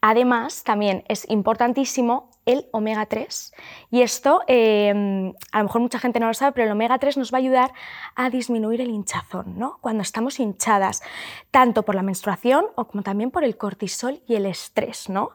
además 0.00 0.62
también 0.62 1.02
es 1.08 1.28
importantísimo 1.28 2.30
el 2.46 2.66
omega 2.72 3.06
3. 3.06 3.52
Y 3.90 4.02
esto, 4.02 4.42
em, 4.46 5.32
a 5.52 5.58
lo 5.58 5.64
mejor 5.64 5.80
mucha 5.80 5.98
gente 5.98 6.20
no 6.20 6.26
lo 6.26 6.34
sabe, 6.34 6.52
pero 6.52 6.66
el 6.66 6.72
omega 6.72 6.98
3 6.98 7.16
nos 7.16 7.32
va 7.32 7.38
a 7.38 7.40
ayudar 7.40 7.72
a 8.14 8.30
disminuir 8.30 8.80
el 8.80 8.90
hinchazón, 8.90 9.58
¿no? 9.58 9.78
Cuando 9.80 10.02
estamos 10.02 10.40
hinchadas, 10.40 11.02
tanto 11.50 11.84
por 11.84 11.94
la 11.94 12.02
menstruación 12.02 12.66
o 12.74 12.86
como 12.86 13.02
también 13.02 13.30
por 13.30 13.44
el 13.44 13.56
cortisol 13.56 14.22
y 14.26 14.34
el 14.34 14.46
estrés, 14.46 15.08
¿no? 15.08 15.30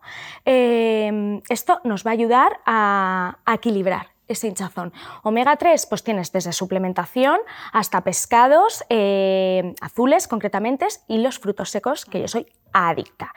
Em, 0.46 1.42
esto 1.50 1.82
nos 1.84 2.06
va 2.06 2.12
a 2.12 2.14
ayudar 2.14 2.60
a, 2.66 3.38
equilibrar 3.54 4.19
ese 4.30 4.48
hinchazón. 4.48 4.94
Omega 5.24 5.58
3, 5.58 5.86
pues 5.88 6.04
tienes 6.04 6.32
desde 6.32 6.54
suplementación 6.54 7.40
hasta 7.74 8.02
pescados 8.02 8.86
em, 8.88 9.74
azules 9.82 10.28
concretamente 10.28 10.70
y 11.08 11.18
los 11.18 11.40
frutos 11.40 11.72
secos, 11.72 12.06
que 12.06 12.22
yo 12.22 12.28
soy 12.28 12.48
adicta. 12.72 13.34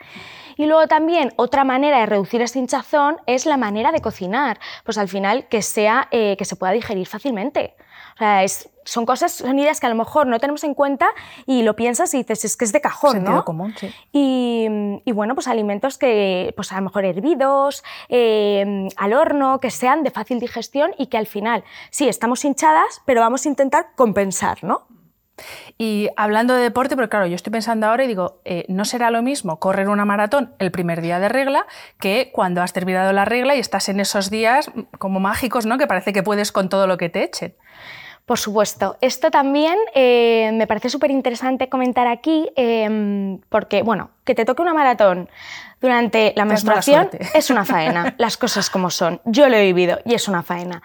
Y 0.55 0.67
luego 0.67 0.87
también 0.87 1.33
otra 1.35 1.63
manera 1.63 1.99
de 1.99 2.05
reducir 2.05 2.41
ese 2.41 2.59
hinchazón 2.59 3.17
es 3.25 3.45
la 3.45 3.57
manera 3.57 3.91
de 3.91 4.01
cocinar, 4.01 4.59
pues 4.85 4.97
al 4.97 5.09
final 5.09 5.47
que 5.47 5.61
sea 5.61 6.07
eh, 6.11 6.35
que 6.37 6.45
se 6.45 6.55
pueda 6.55 6.71
digerir 6.71 7.07
fácilmente. 7.07 7.75
O 8.15 8.17
sea, 8.17 8.45
son 8.85 9.05
cosas, 9.05 9.31
son 9.31 9.57
ideas 9.59 9.79
que 9.79 9.85
a 9.85 9.89
lo 9.89 9.95
mejor 9.95 10.27
no 10.27 10.39
tenemos 10.39 10.63
en 10.63 10.73
cuenta 10.73 11.09
y 11.45 11.63
lo 11.63 11.75
piensas 11.75 12.13
y 12.13 12.17
dices, 12.17 12.45
es 12.45 12.57
que 12.57 12.65
es 12.65 12.73
de 12.73 12.81
cajón, 12.81 13.11
Sentido 13.11 13.35
¿no? 13.37 13.45
común, 13.45 13.73
sí. 13.77 13.93
Y, 14.11 15.11
bueno, 15.11 15.35
pues 15.35 15.47
alimentos 15.47 15.97
que, 15.97 16.53
pues 16.55 16.71
a 16.71 16.75
lo 16.75 16.83
mejor 16.83 17.05
hervidos, 17.05 17.83
eh, 18.09 18.87
al 18.97 19.13
horno, 19.13 19.59
que 19.59 19.71
sean 19.71 20.03
de 20.03 20.11
fácil 20.11 20.39
digestión 20.39 20.91
y 20.97 21.07
que 21.07 21.17
al 21.17 21.27
final, 21.27 21.63
sí, 21.89 22.07
estamos 22.07 22.43
hinchadas, 22.45 23.01
pero 23.05 23.21
vamos 23.21 23.45
a 23.45 23.49
intentar 23.49 23.87
compensar, 23.95 24.63
¿no? 24.63 24.87
Y 25.77 26.09
hablando 26.15 26.53
de 26.53 26.61
deporte, 26.61 26.95
pero 26.95 27.09
claro, 27.09 27.25
yo 27.25 27.35
estoy 27.35 27.51
pensando 27.51 27.87
ahora 27.87 28.03
y 28.03 28.07
digo, 28.07 28.39
eh, 28.45 28.65
no 28.67 28.85
será 28.85 29.09
lo 29.09 29.23
mismo 29.23 29.59
correr 29.59 29.89
una 29.89 30.05
maratón 30.05 30.53
el 30.59 30.71
primer 30.71 31.01
día 31.01 31.19
de 31.19 31.27
regla 31.27 31.65
que 31.99 32.29
cuando 32.31 32.61
has 32.61 32.71
terminado 32.71 33.11
la 33.13 33.25
regla 33.25 33.55
y 33.55 33.59
estás 33.59 33.89
en 33.89 33.99
esos 33.99 34.29
días 34.29 34.71
como 34.99 35.19
mágicos, 35.19 35.65
¿no? 35.65 35.77
Que 35.77 35.87
parece 35.87 36.13
que 36.13 36.21
puedes 36.21 36.51
con 36.51 36.69
todo 36.69 36.85
lo 36.85 36.97
que 36.97 37.09
te 37.09 37.23
echen. 37.23 37.55
Por 38.25 38.39
supuesto. 38.39 38.97
Esto 39.01 39.31
también 39.31 39.77
eh, 39.93 40.51
me 40.53 40.65
parece 40.65 40.89
súper 40.89 41.11
interesante 41.11 41.67
comentar 41.67 42.07
aquí, 42.07 42.49
em, 42.55 43.39
porque, 43.49 43.83
bueno, 43.83 44.11
que 44.23 44.33
te 44.33 44.45
toque 44.45 44.61
una 44.61 44.73
maratón 44.73 45.29
durante 45.81 46.33
la 46.37 46.45
menstruación 46.45 47.09
es 47.33 47.49
una 47.49 47.65
faena, 47.65 48.15
las 48.17 48.37
cosas 48.37 48.69
como 48.69 48.89
son. 48.89 49.19
Yo 49.25 49.49
lo 49.49 49.57
he 49.57 49.63
vivido 49.63 49.99
y 50.05 50.13
es 50.13 50.29
una 50.29 50.41
faena. 50.41 50.81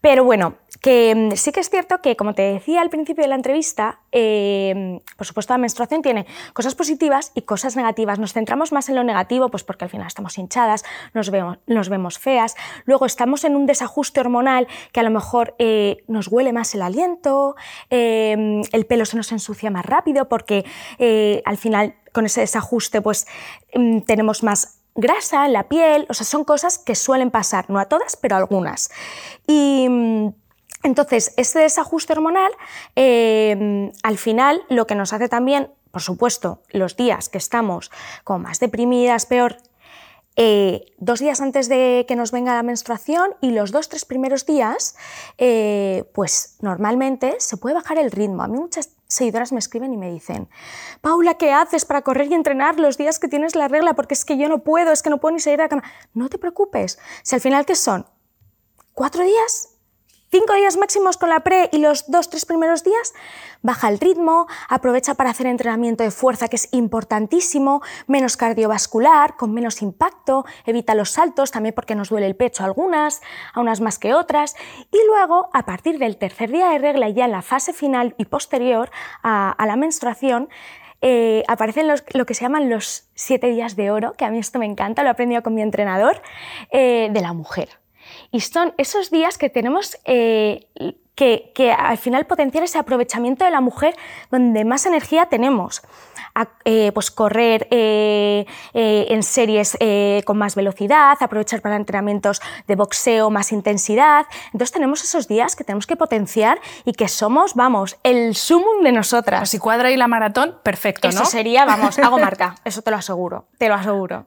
Pero 0.00 0.24
bueno, 0.24 0.54
que 0.80 1.14
mm, 1.14 1.36
sí 1.36 1.52
que 1.52 1.60
es 1.60 1.70
cierto 1.70 2.00
que, 2.00 2.16
como 2.16 2.34
te 2.34 2.42
decía 2.42 2.80
al 2.80 2.90
principio 2.90 3.22
de 3.22 3.28
la 3.28 3.34
entrevista, 3.34 4.00
em, 4.12 5.00
por 5.16 5.26
supuesto 5.26 5.52
la 5.52 5.58
menstruación 5.58 6.02
tiene 6.02 6.26
cosas 6.52 6.74
positivas 6.74 7.32
y 7.34 7.42
cosas 7.42 7.76
negativas. 7.76 8.18
Nos 8.18 8.32
centramos 8.32 8.72
más 8.72 8.88
en 8.88 8.94
lo 8.94 9.04
negativo, 9.04 9.48
pues 9.50 9.64
porque 9.64 9.84
al 9.84 9.90
final 9.90 10.06
estamos 10.06 10.38
hinchadas, 10.38 10.84
nos 11.14 11.30
vemos, 11.30 11.58
nos 11.66 11.88
vemos 11.88 12.18
feas, 12.18 12.56
luego 12.84 13.06
estamos 13.06 13.44
en 13.44 13.56
un 13.56 13.66
desajuste 13.66 14.20
hormonal 14.20 14.68
que 14.92 15.00
a 15.00 15.02
lo 15.02 15.10
mejor 15.10 15.54
eh, 15.58 15.98
nos 16.06 16.28
huele 16.28 16.52
más 16.52 16.74
el 16.74 16.82
aliento, 16.82 17.56
em, 17.90 18.62
el 18.72 18.86
pelo 18.86 19.04
se 19.04 19.16
nos 19.16 19.32
ensucia 19.32 19.70
más 19.70 19.84
rápido 19.84 20.28
porque 20.28 20.64
eh, 20.98 21.42
al 21.44 21.56
final 21.56 21.94
con 22.12 22.26
ese 22.26 22.40
desajuste 22.40 23.00
pues 23.00 23.26
em, 23.72 24.00
tenemos 24.02 24.42
más 24.42 24.78
grasa 24.94 25.46
en 25.46 25.52
la 25.52 25.68
piel, 25.68 26.06
o 26.08 26.14
sea, 26.14 26.26
son 26.26 26.44
cosas 26.44 26.78
que 26.78 26.96
suelen 26.96 27.30
pasar, 27.30 27.70
no 27.70 27.78
a 27.78 27.84
todas, 27.84 28.16
pero 28.16 28.34
a 28.34 28.38
algunas. 28.38 28.90
Y 29.46 29.86
entonces, 30.82 31.34
este 31.36 31.60
desajuste 31.60 32.12
hormonal, 32.12 32.52
em, 32.94 33.90
al 34.02 34.18
final, 34.18 34.62
lo 34.68 34.86
que 34.86 34.94
nos 34.94 35.12
hace 35.12 35.28
también, 35.28 35.72
por 35.90 36.02
supuesto, 36.02 36.62
los 36.70 36.96
días 36.96 37.28
que 37.28 37.38
estamos 37.38 37.90
como 38.24 38.40
más 38.40 38.60
deprimidas, 38.60 39.26
peor, 39.26 39.56
eh, 40.40 40.94
dos 40.98 41.18
días 41.18 41.40
antes 41.40 41.68
de 41.68 42.04
que 42.06 42.14
nos 42.14 42.30
venga 42.30 42.54
la 42.54 42.62
menstruación 42.62 43.34
y 43.40 43.50
los 43.50 43.72
dos, 43.72 43.88
tres 43.88 44.04
primeros 44.04 44.46
días, 44.46 44.94
eh, 45.36 46.04
pues 46.14 46.58
normalmente 46.60 47.34
se 47.40 47.56
puede 47.56 47.74
bajar 47.74 47.98
el 47.98 48.12
ritmo. 48.12 48.44
A 48.44 48.46
mí 48.46 48.56
muchas 48.56 48.90
seguidoras 49.08 49.50
me 49.50 49.58
escriben 49.58 49.92
y 49.92 49.96
me 49.96 50.12
dicen, 50.12 50.48
Paula, 51.00 51.34
¿qué 51.34 51.52
haces 51.52 51.84
para 51.84 52.02
correr 52.02 52.28
y 52.30 52.34
entrenar 52.34 52.78
los 52.78 52.96
días 52.96 53.18
que 53.18 53.26
tienes 53.26 53.56
la 53.56 53.66
regla? 53.66 53.94
Porque 53.94 54.14
es 54.14 54.24
que 54.24 54.38
yo 54.38 54.48
no 54.48 54.62
puedo, 54.62 54.92
es 54.92 55.02
que 55.02 55.10
no 55.10 55.18
puedo 55.18 55.34
ni 55.34 55.40
salir 55.40 55.56
de 55.56 55.64
la 55.64 55.68
cama. 55.68 55.82
No 56.14 56.28
te 56.28 56.38
preocupes, 56.38 57.00
si 57.24 57.34
al 57.34 57.40
final, 57.40 57.66
¿qué 57.66 57.74
son? 57.74 58.06
¿Cuatro 58.94 59.24
días? 59.24 59.77
Cinco 60.30 60.52
días 60.52 60.76
máximos 60.76 61.16
con 61.16 61.30
la 61.30 61.40
pre 61.40 61.70
y 61.72 61.78
los 61.78 62.10
dos, 62.10 62.28
tres 62.28 62.44
primeros 62.44 62.84
días, 62.84 63.14
baja 63.62 63.88
el 63.88 63.98
ritmo, 63.98 64.46
aprovecha 64.68 65.14
para 65.14 65.30
hacer 65.30 65.46
entrenamiento 65.46 66.04
de 66.04 66.10
fuerza 66.10 66.48
que 66.48 66.56
es 66.56 66.68
importantísimo, 66.72 67.80
menos 68.06 68.36
cardiovascular, 68.36 69.36
con 69.36 69.54
menos 69.54 69.80
impacto, 69.80 70.44
evita 70.66 70.94
los 70.94 71.12
saltos, 71.12 71.50
también 71.50 71.74
porque 71.74 71.94
nos 71.94 72.10
duele 72.10 72.26
el 72.26 72.36
pecho 72.36 72.62
algunas, 72.62 73.22
a 73.54 73.60
unas 73.60 73.80
más 73.80 73.98
que 73.98 74.12
otras, 74.12 74.54
y 74.92 74.98
luego, 75.06 75.48
a 75.54 75.64
partir 75.64 75.98
del 75.98 76.18
tercer 76.18 76.50
día 76.50 76.68
de 76.68 76.78
regla, 76.78 77.08
ya 77.08 77.24
en 77.24 77.32
la 77.32 77.40
fase 77.40 77.72
final 77.72 78.14
y 78.18 78.26
posterior 78.26 78.90
a, 79.22 79.56
la 79.66 79.76
menstruación, 79.76 80.50
eh, 81.00 81.42
aparecen 81.48 81.88
lo 81.88 82.26
que 82.26 82.34
se 82.34 82.42
llaman 82.42 82.68
los 82.68 83.08
siete 83.14 83.46
días 83.46 83.76
de 83.76 83.90
oro, 83.90 84.12
que 84.12 84.26
a 84.26 84.30
mí 84.30 84.38
esto 84.38 84.58
me 84.58 84.66
encanta, 84.66 85.02
lo 85.02 85.08
he 85.08 85.12
aprendido 85.12 85.42
con 85.42 85.54
mi 85.54 85.62
entrenador, 85.62 86.20
eh, 86.70 87.08
de 87.10 87.20
la 87.22 87.32
mujer. 87.32 87.78
Y 88.30 88.40
son 88.40 88.74
esos 88.76 89.10
días 89.10 89.38
que 89.38 89.48
tenemos 89.48 89.96
eh, 90.04 90.66
que, 91.14 91.72
al 91.76 91.98
final 91.98 92.26
potenciar 92.26 92.62
ese 92.62 92.78
aprovechamiento 92.78 93.44
de 93.44 93.50
la 93.50 93.60
mujer 93.60 93.96
donde 94.30 94.64
más 94.64 94.86
energía 94.86 95.26
tenemos. 95.26 95.82
Eh, 96.64 96.92
pues 96.92 97.10
correr 97.10 97.66
eh, 97.70 98.46
en 98.74 99.22
series 99.22 99.76
con 100.24 100.38
más 100.38 100.54
velocidad, 100.54 101.16
aprovechar 101.20 101.62
para 101.62 101.76
entrenamientos 101.76 102.40
de 102.66 102.76
boxeo, 102.76 103.30
más 103.30 103.52
intensidad. 103.52 104.26
Entonces 104.52 104.72
tenemos 104.72 105.02
esos 105.02 105.28
días 105.28 105.56
que 105.56 105.64
tenemos 105.64 105.86
que 105.86 105.96
potenciar 105.96 106.60
y 106.84 106.92
que 106.92 107.08
somos, 107.08 107.54
vamos, 107.54 107.96
el 108.02 108.34
sumum 108.34 108.82
de 108.82 108.92
nosotras. 108.92 109.48
Si 109.48 109.58
cuadra 109.58 109.90
y 109.90 109.96
la 109.96 110.08
maratón, 110.08 110.58
perfecto, 110.62 111.08
¿no? 111.08 111.14
Eso 111.14 111.24
sería, 111.24 111.64
vamos, 111.64 111.98
hago 111.98 112.18
marca, 112.18 112.56
eso 112.64 112.82
te 112.82 112.90
lo 112.90 112.96
aseguro, 112.96 113.46
te 113.58 113.68
lo 113.68 113.74
aseguro. 113.74 114.26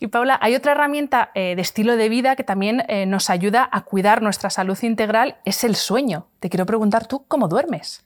Y 0.00 0.08
Paula, 0.08 0.38
hay 0.40 0.54
otra 0.54 0.72
herramienta 0.72 1.30
eh, 1.34 1.54
de 1.56 1.62
estilo 1.62 1.96
de 1.96 2.08
vida 2.08 2.36
que 2.36 2.44
también 2.44 2.84
eh, 2.88 3.06
nos 3.06 3.30
ayuda 3.30 3.68
a 3.70 3.82
cuidar 3.82 4.22
nuestra 4.22 4.50
salud 4.50 4.78
integral, 4.82 5.36
es 5.44 5.64
el 5.64 5.76
sueño. 5.76 6.26
Te 6.40 6.48
quiero 6.48 6.66
preguntar 6.66 7.06
tú, 7.06 7.24
¿cómo 7.28 7.48
duermes? 7.48 8.04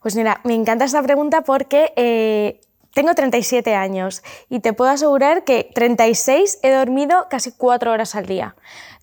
Pues 0.00 0.14
mira, 0.14 0.40
me 0.44 0.54
encanta 0.54 0.84
esta 0.84 1.02
pregunta 1.02 1.42
porque 1.42 1.92
eh, 1.96 2.60
tengo 2.94 3.14
37 3.14 3.74
años 3.74 4.22
y 4.48 4.60
te 4.60 4.72
puedo 4.72 4.90
asegurar 4.90 5.44
que 5.44 5.70
36 5.74 6.58
he 6.62 6.70
dormido 6.70 7.26
casi 7.30 7.52
4 7.52 7.90
horas 7.90 8.14
al 8.14 8.26
día, 8.26 8.54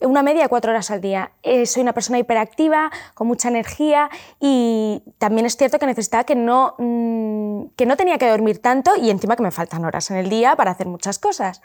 una 0.01 0.23
media 0.23 0.43
de 0.43 0.49
4 0.49 0.71
horas 0.71 0.91
al 0.91 1.01
día. 1.01 1.31
soy 1.65 1.81
una 1.81 1.93
persona 1.93 2.19
hiperactiva, 2.19 2.91
con 3.13 3.27
mucha 3.27 3.49
energía 3.49 4.09
y 4.39 5.03
también 5.17 5.45
es 5.45 5.57
cierto 5.57 5.79
que 5.79 5.85
necesitaba 5.85 6.23
que 6.23 6.35
no, 6.35 6.75
mm, 6.77 7.75
que 7.75 7.85
no 7.85 7.97
tenía 7.97 8.17
que 8.17 8.29
dormir 8.29 8.61
tanto 8.61 8.95
y 8.95 9.09
encima 9.09 9.35
que 9.35 9.43
me 9.43 9.51
faltan 9.51 9.85
horas 9.85 10.11
en 10.11 10.17
el 10.17 10.29
día 10.29 10.55
para 10.55 10.71
hacer 10.71 10.87
muchas 10.87 11.19
cosas 11.19 11.61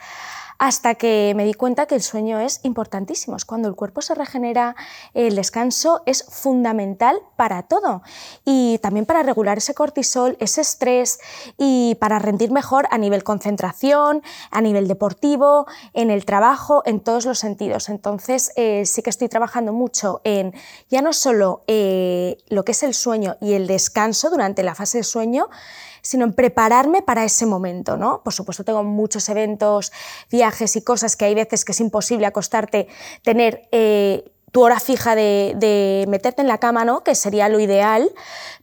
hasta 0.58 0.94
que 0.94 1.32
me 1.36 1.44
di 1.44 1.54
cuenta 1.54 1.86
que 1.86 1.94
el 1.94 2.02
sueño 2.02 2.40
es 2.40 2.60
importantísimo. 2.62 3.36
Cuando 3.46 3.68
el 3.68 3.74
cuerpo 3.74 4.02
se 4.02 4.14
regenera, 4.14 4.76
el 5.12 5.34
descanso 5.36 6.02
es 6.06 6.24
fundamental 6.24 7.20
para 7.36 7.64
todo 7.64 8.02
y 8.44 8.78
también 8.78 9.06
para 9.06 9.22
regular 9.22 9.58
ese 9.58 9.74
cortisol, 9.74 10.36
ese 10.40 10.60
estrés 10.60 11.18
y 11.58 11.96
para 11.96 12.13
rendir 12.18 12.50
mejor 12.50 12.86
a 12.90 12.98
nivel 12.98 13.24
concentración, 13.24 14.22
a 14.50 14.60
nivel 14.60 14.88
deportivo, 14.88 15.66
en 15.92 16.10
el 16.10 16.24
trabajo, 16.24 16.82
en 16.86 17.00
todos 17.00 17.24
los 17.24 17.38
sentidos. 17.38 17.88
Entonces 17.88 18.52
eh, 18.56 18.86
sí 18.86 19.02
que 19.02 19.10
estoy 19.10 19.28
trabajando 19.28 19.72
mucho 19.72 20.20
en 20.24 20.54
ya 20.88 21.02
no 21.02 21.12
solo 21.12 21.62
eh, 21.66 22.38
lo 22.48 22.64
que 22.64 22.72
es 22.72 22.82
el 22.82 22.94
sueño 22.94 23.36
y 23.40 23.52
el 23.54 23.66
descanso 23.66 24.30
durante 24.30 24.62
la 24.62 24.74
fase 24.74 24.98
de 24.98 25.04
sueño, 25.04 25.48
sino 26.04 26.24
en 26.24 26.34
prepararme 26.34 27.02
para 27.02 27.24
ese 27.24 27.46
momento, 27.46 27.96
¿no? 27.96 28.22
Por 28.22 28.34
supuesto, 28.34 28.62
tengo 28.62 28.84
muchos 28.84 29.28
eventos, 29.30 29.90
viajes 30.30 30.76
y 30.76 30.82
cosas 30.82 31.16
que 31.16 31.24
hay 31.24 31.34
veces 31.34 31.64
que 31.64 31.72
es 31.72 31.80
imposible 31.80 32.26
acostarte, 32.26 32.88
tener 33.22 33.68
eh, 33.72 34.30
tu 34.54 34.62
hora 34.62 34.78
fija 34.78 35.16
de, 35.16 36.04
meterte 36.06 36.40
en 36.40 36.46
la 36.46 36.58
cama, 36.58 36.84
¿no? 36.84 37.02
Que 37.02 37.16
sería 37.16 37.48
lo 37.48 37.58
ideal, 37.58 38.08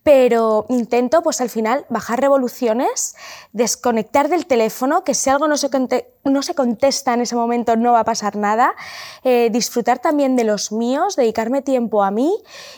pero 0.04 0.66
intento 0.70 1.22
pues 1.22 1.42
al 1.42 1.50
final 1.50 1.86
bajar 1.90 2.20
revoluciones, 2.20 3.16
desconectar 3.54 4.30
del 4.30 4.48
teléfono, 4.48 5.04
que 5.04 5.14
si 5.14 5.30
algo 5.30 5.48
no 5.48 5.58
se, 5.58 5.70
no 6.24 6.42
se 6.42 6.56
contesta 6.56 7.14
en 7.14 7.22
ese 7.22 7.36
momento 7.36 7.76
no 7.76 7.94
va 7.94 8.00
a 8.02 8.04
pasar 8.04 8.36
nada, 8.36 8.74
eh, 9.24 9.50
disfrutar 9.52 10.00
también 10.00 10.36
de 10.36 10.44
los 10.44 10.72
míos, 10.72 11.16
dedicarme 11.16 11.62
tiempo 11.62 12.04
a 12.04 12.12
mí 12.12 12.36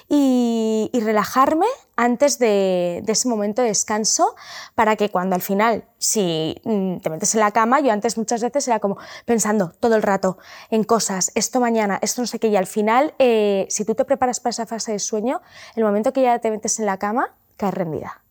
y, 0.10 0.90
relajarme 1.04 1.66
antes 1.98 2.40
de, 2.40 3.04
ese 3.06 3.28
momento 3.28 3.62
de 3.62 3.68
descanso 3.68 4.36
para 4.74 4.96
que 4.96 5.10
cuando 5.10 5.36
al 5.36 5.42
final, 5.42 5.84
si 5.98 6.56
mm, 6.64 6.98
te 7.00 7.10
metes 7.10 7.34
en 7.36 7.42
la 7.42 7.52
cama, 7.52 7.82
yo 7.82 7.92
antes 7.92 8.18
muchas 8.18 8.42
veces 8.42 8.68
era 8.68 8.80
como 8.80 8.98
pensando 9.26 9.74
todo 9.80 9.96
el 9.96 10.02
rato 10.02 10.38
en 10.70 10.86
cosas, 10.86 11.32
esto 11.36 11.60
mañana, 11.60 12.00
esto 12.02 12.22
no 12.22 12.28
sé 12.28 12.40
qué, 12.40 12.48
y 12.48 12.56
al 12.56 12.68
final, 12.68 13.14
eh, 13.20 13.68
si 13.70 13.84
tú 13.84 13.96
te 13.96 14.06
preparas 14.06 14.40
para 14.40 14.52
esa 14.52 14.66
fase 14.66 14.94
de 14.94 15.00
sueño, 15.00 15.42
el 15.76 15.84
momento 15.84 16.14
que 16.14 16.22
ya 16.22 16.40
te 16.40 16.50
metes 16.50 16.80
en 16.80 16.86
la 16.86 16.98
cama, 16.98 17.23
caes 17.58 17.74
rendida. 17.74 18.22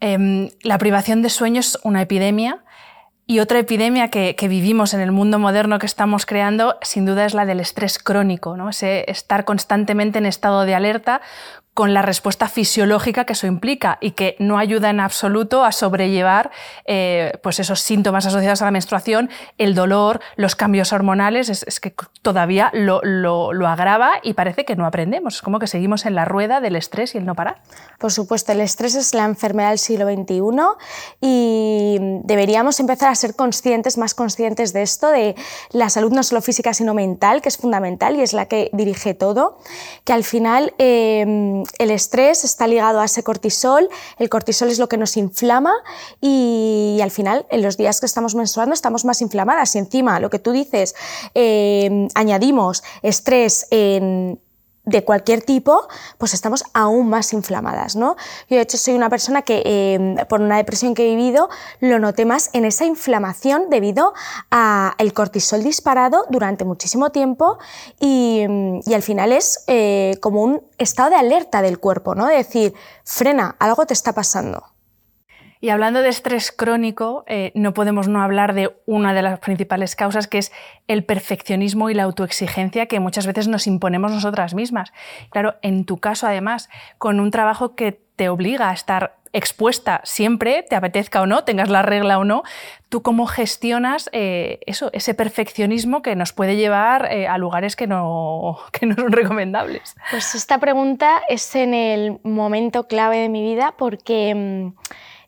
Em, 0.00 0.50
la 0.62 0.78
privación 0.78 1.22
de 1.22 1.30
sueño 1.30 1.60
es 1.60 1.78
una 1.84 2.02
epidemia 2.02 2.64
y 3.26 3.38
otra 3.38 3.60
epidemia 3.60 4.08
que, 4.08 4.34
vivimos 4.48 4.94
en 4.94 5.00
el 5.00 5.12
mundo 5.12 5.38
moderno 5.38 5.78
que 5.78 5.86
estamos 5.86 6.26
creando, 6.26 6.76
sin 6.82 7.06
duda, 7.06 7.24
es 7.24 7.34
la 7.34 7.46
del 7.46 7.60
estrés 7.60 7.98
crónico, 7.98 8.56
¿no? 8.56 8.68
Ese 8.68 9.04
estar 9.08 9.44
constantemente 9.44 10.18
en 10.18 10.26
estado 10.26 10.64
de 10.64 10.74
alerta 10.74 11.20
con 11.74 11.94
la 11.94 12.02
respuesta 12.02 12.48
fisiológica 12.48 13.24
que 13.24 13.32
eso 13.32 13.46
implica 13.46 13.96
y 14.02 14.10
que 14.10 14.36
no 14.38 14.58
ayuda 14.58 14.90
en 14.90 15.00
absoluto 15.00 15.64
a 15.64 15.72
sobrellevar 15.72 16.50
eh, 16.84 17.32
pues 17.42 17.60
esos 17.60 17.80
síntomas 17.80 18.26
asociados 18.26 18.60
a 18.60 18.66
la 18.66 18.70
menstruación, 18.70 19.30
el 19.56 19.74
dolor, 19.74 20.20
los 20.36 20.54
cambios 20.54 20.92
hormonales, 20.92 21.48
es, 21.48 21.80
que 21.80 21.94
todavía 22.20 22.70
lo, 22.74 23.00
lo, 23.02 23.66
agrava 23.66 24.12
y 24.22 24.34
parece 24.34 24.66
que 24.66 24.76
no 24.76 24.84
aprendemos, 24.84 25.36
es 25.36 25.42
como 25.42 25.58
que 25.58 25.66
seguimos 25.66 26.04
en 26.04 26.14
la 26.14 26.26
rueda 26.26 26.60
del 26.60 26.76
estrés 26.76 27.14
y 27.14 27.18
el 27.18 27.24
no 27.24 27.34
parar. 27.34 27.62
Por 27.98 28.12
supuesto, 28.12 28.52
el 28.52 28.60
estrés 28.60 28.94
es 28.94 29.14
la 29.14 29.24
enfermedad 29.24 29.70
del 29.70 29.78
siglo 29.78 30.04
XXI 30.06 30.42
y 31.22 31.96
deberíamos 32.24 32.80
empezar 32.80 33.08
a 33.08 33.14
ser 33.14 33.34
conscientes, 33.34 33.96
más 33.96 34.14
conscientes 34.14 34.74
de 34.74 34.82
esto, 34.82 35.08
de 35.08 35.34
la 35.70 35.88
salud 35.88 36.12
no 36.12 36.22
solo 36.22 36.42
física 36.42 36.74
sino 36.74 36.92
mental, 36.92 37.40
que 37.40 37.48
es 37.48 37.56
fundamental 37.56 38.16
y 38.16 38.20
es 38.20 38.34
la 38.34 38.44
que 38.44 38.68
dirige 38.74 39.14
todo, 39.14 39.58
que 40.04 40.12
al 40.12 40.24
final... 40.24 40.74
Eh, 40.76 41.61
el 41.78 41.90
estrés 41.90 42.44
está 42.44 42.66
ligado 42.66 43.00
a 43.00 43.04
ese 43.04 43.22
cortisol, 43.22 43.88
el 44.18 44.28
cortisol 44.28 44.68
es 44.68 44.78
lo 44.78 44.88
que 44.88 44.96
nos 44.96 45.16
inflama 45.16 45.72
y, 46.20 46.98
al 47.02 47.10
final 47.10 47.46
en 47.50 47.62
los 47.62 47.76
días 47.76 48.00
que 48.00 48.06
estamos 48.06 48.34
menstruando 48.34 48.74
estamos 48.74 49.04
más 49.04 49.20
inflamadas. 49.20 49.74
Y 49.74 49.78
encima 49.78 50.20
lo 50.20 50.30
que 50.30 50.38
tú 50.38 50.52
dices, 50.52 50.94
eh, 51.34 52.08
añadimos 52.14 52.82
estrés 53.02 53.66
en 53.70 54.40
de 54.84 55.04
cualquier 55.04 55.42
tipo, 55.42 55.88
pues 56.18 56.34
estamos 56.34 56.64
aún 56.74 57.08
más 57.08 57.32
inflamadas. 57.32 57.94
¿no? 57.96 58.16
Yo 58.48 58.56
de 58.56 58.62
hecho 58.62 58.78
soy 58.78 58.94
una 58.94 59.08
persona 59.08 59.42
que 59.42 59.62
em, 59.64 60.16
por 60.28 60.40
una 60.40 60.56
depresión 60.56 60.94
que 60.94 61.04
he 61.04 61.14
vivido 61.14 61.48
lo 61.80 61.98
noté 61.98 62.24
más 62.24 62.50
en 62.52 62.64
esa 62.64 62.84
inflamación 62.84 63.70
debido 63.70 64.12
al 64.50 65.12
cortisol 65.12 65.62
disparado 65.62 66.24
durante 66.30 66.64
muchísimo 66.64 67.10
tiempo 67.10 67.58
y, 68.00 68.40
em, 68.40 68.80
y 68.84 68.94
al 68.94 69.02
final 69.02 69.32
es 69.32 69.64
eh, 69.66 70.16
como 70.20 70.42
un 70.42 70.62
estado 70.78 71.10
de 71.10 71.16
alerta 71.16 71.62
del 71.62 71.78
cuerpo, 71.78 72.14
¿no? 72.14 72.26
de 72.26 72.36
decir, 72.36 72.74
frena, 73.04 73.56
algo 73.58 73.86
te 73.86 73.94
está 73.94 74.12
pasando. 74.12 74.71
Y 75.62 75.70
hablando 75.70 76.02
de 76.02 76.08
estrés 76.08 76.50
crónico, 76.50 77.22
eh, 77.28 77.52
no 77.54 77.72
podemos 77.72 78.08
no 78.08 78.20
hablar 78.20 78.52
de 78.52 78.74
una 78.84 79.14
de 79.14 79.22
las 79.22 79.38
principales 79.38 79.94
causas, 79.94 80.26
que 80.26 80.38
es 80.38 80.50
el 80.88 81.04
perfeccionismo 81.04 81.88
y 81.88 81.94
la 81.94 82.02
autoexigencia 82.02 82.86
que 82.86 82.98
muchas 82.98 83.28
veces 83.28 83.46
nos 83.46 83.68
imponemos 83.68 84.10
nosotras 84.10 84.54
mismas. 84.54 84.92
Claro, 85.30 85.54
en 85.62 85.84
tu 85.84 85.98
caso, 85.98 86.26
además, 86.26 86.68
con 86.98 87.20
un 87.20 87.30
trabajo 87.30 87.76
que 87.76 87.92
te 88.16 88.28
obliga 88.28 88.70
a 88.70 88.72
estar 88.72 89.18
expuesta 89.32 90.00
siempre, 90.02 90.64
te 90.68 90.74
apetezca 90.74 91.22
o 91.22 91.26
no, 91.26 91.44
tengas 91.44 91.68
la 91.68 91.82
regla 91.82 92.18
o 92.18 92.24
no, 92.24 92.42
¿tú 92.88 93.02
cómo 93.02 93.26
gestionas 93.26 94.10
eh, 94.12 94.58
eso, 94.66 94.90
ese 94.92 95.14
perfeccionismo 95.14 96.02
que 96.02 96.16
nos 96.16 96.32
puede 96.32 96.56
llevar 96.56 97.06
eh, 97.12 97.28
a 97.28 97.38
lugares 97.38 97.76
que 97.76 97.86
no, 97.86 98.58
que 98.72 98.86
no 98.86 98.96
son 98.96 99.12
recomendables? 99.12 99.94
Pues 100.10 100.34
esta 100.34 100.58
pregunta 100.58 101.22
es 101.28 101.54
en 101.54 101.72
el 101.72 102.18
momento 102.24 102.88
clave 102.88 103.18
de 103.18 103.28
mi 103.28 103.42
vida 103.42 103.74
porque 103.78 104.34
mm, 104.34 104.72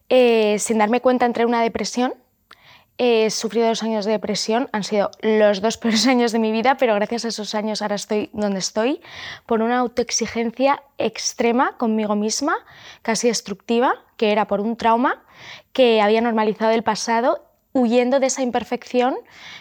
eh, 0.09 0.57
sin 0.59 0.79
darme 0.79 1.01
cuenta 1.01 1.27
entré 1.27 1.43
en 1.43 1.49
una 1.49 1.63
depresión. 1.63 2.15
He 2.97 3.29
sufrido 3.31 3.67
dos 3.67 3.83
años 3.83 4.05
de 4.05 4.13
depresión, 4.13 4.69
han 4.73 4.85
sido 4.85 5.11
los 5.21 5.61
dos 5.61 5.77
peores 5.79 6.07
años 6.07 6.31
de 6.31 6.39
mi 6.39 6.53
vida, 6.53 6.77
pero 6.77 6.95
gracias 6.95 7.25
a 7.25 7.29
esos 7.29 7.55
años 7.55 7.83
ahora 7.83 7.97
estoy 7.97 8.31
donde 8.33 8.61
estoy, 8.61 9.01
por 9.47 9.63
una 9.63 9.79
autoexigencia 9.79 10.83
extrema 10.99 11.77
conmigo 11.77 12.15
misma, 12.15 12.55
casi 13.03 13.29
destructiva, 13.29 13.95
que 14.17 14.31
era 14.31 14.47
por 14.47 14.61
un 14.61 14.77
trauma 14.77 15.25
que 15.73 16.01
había 16.01 16.21
normalizado 16.21 16.71
el 16.71 16.85
pasado 16.85 17.45
huyendo 17.75 18.21
de 18.21 18.29
esa 18.29 18.43
imperfección, 18.43 19.17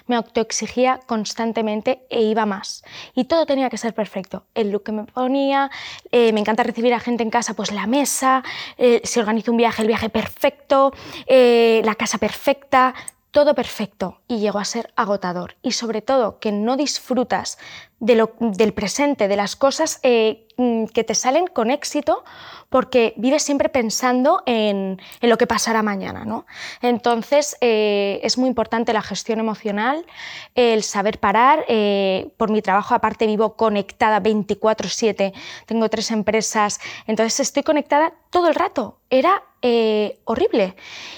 me 0.05 0.15
autoexigía 0.15 0.99
constantemente 1.07 2.05
e 2.09 2.21
iba 2.21 2.45
más. 2.45 2.83
Y 3.15 3.25
todo 3.25 3.45
tenía 3.45 3.69
que 3.69 3.77
ser 3.77 3.93
perfecto. 3.93 4.45
El 4.53 4.69
look 4.69 4.83
que 4.83 4.91
me 4.91 5.03
ponía, 5.03 5.71
eh, 6.11 6.31
me 6.31 6.39
encanta 6.39 6.63
recibir 6.63 6.93
a 6.93 6.99
gente 6.99 7.23
en 7.23 7.31
casa, 7.31 7.55
pues 7.55 7.71
la 7.71 7.87
mesa, 7.87 8.43
eh, 8.77 9.01
si 9.03 9.19
organizo 9.19 9.51
un 9.51 9.57
viaje, 9.57 9.81
el 9.81 9.87
viaje 9.87 10.09
perfecto, 10.09 10.93
eh, 11.25 11.81
la 11.83 11.95
casa 11.95 12.19
perfecta, 12.19 12.93
todo 13.31 13.55
perfecto 13.55 14.21
y 14.27 14.37
llegó 14.37 14.59
a 14.59 14.65
ser 14.65 14.93
agotador. 14.95 15.55
Y 15.63 15.71
sobre 15.71 16.03
todo 16.03 16.39
que 16.39 16.51
no 16.51 16.77
disfrutas 16.77 17.57
del 18.03 18.73
presente, 18.73 19.27
de 19.27 19.35
las 19.35 19.55
cosas 19.55 19.99
mm, 20.03 20.85
que 20.85 21.03
te 21.03 21.15
salen 21.15 21.47
con 21.47 21.71
éxito, 21.71 22.23
porque 22.73 23.13
vives 23.17 23.43
siempre 23.43 23.69
pensando 23.69 24.41
en, 24.47 24.99
lo 25.21 25.37
que 25.37 25.45
pasará 25.45 25.83
mañana. 25.83 26.25
¿no? 26.25 26.47
Entonces, 26.81 27.55
eh, 27.61 28.19
es 28.23 28.39
muy 28.39 28.49
importante 28.49 28.93
la 28.93 29.03
gestión 29.03 29.39
emocional, 29.39 30.07
el 30.55 30.81
saber 30.81 31.19
parar. 31.19 31.65
Eh, 31.67 32.31
por 32.35 32.49
mi 32.49 32.63
trabajo, 32.63 32.95
aparte, 32.95 33.27
vivo 33.27 33.55
conectada 33.55 34.19
24/7, 34.21 35.33
tengo 35.67 35.87
tres 35.87 36.09
empresas, 36.09 36.79
entonces 37.05 37.41
estoy 37.41 37.61
conectada 37.61 38.13
todo 38.31 38.47
el 38.47 38.55
rato. 38.55 38.97
Era 39.11 39.43
eh, 39.61 40.19
horrible. 40.25 40.75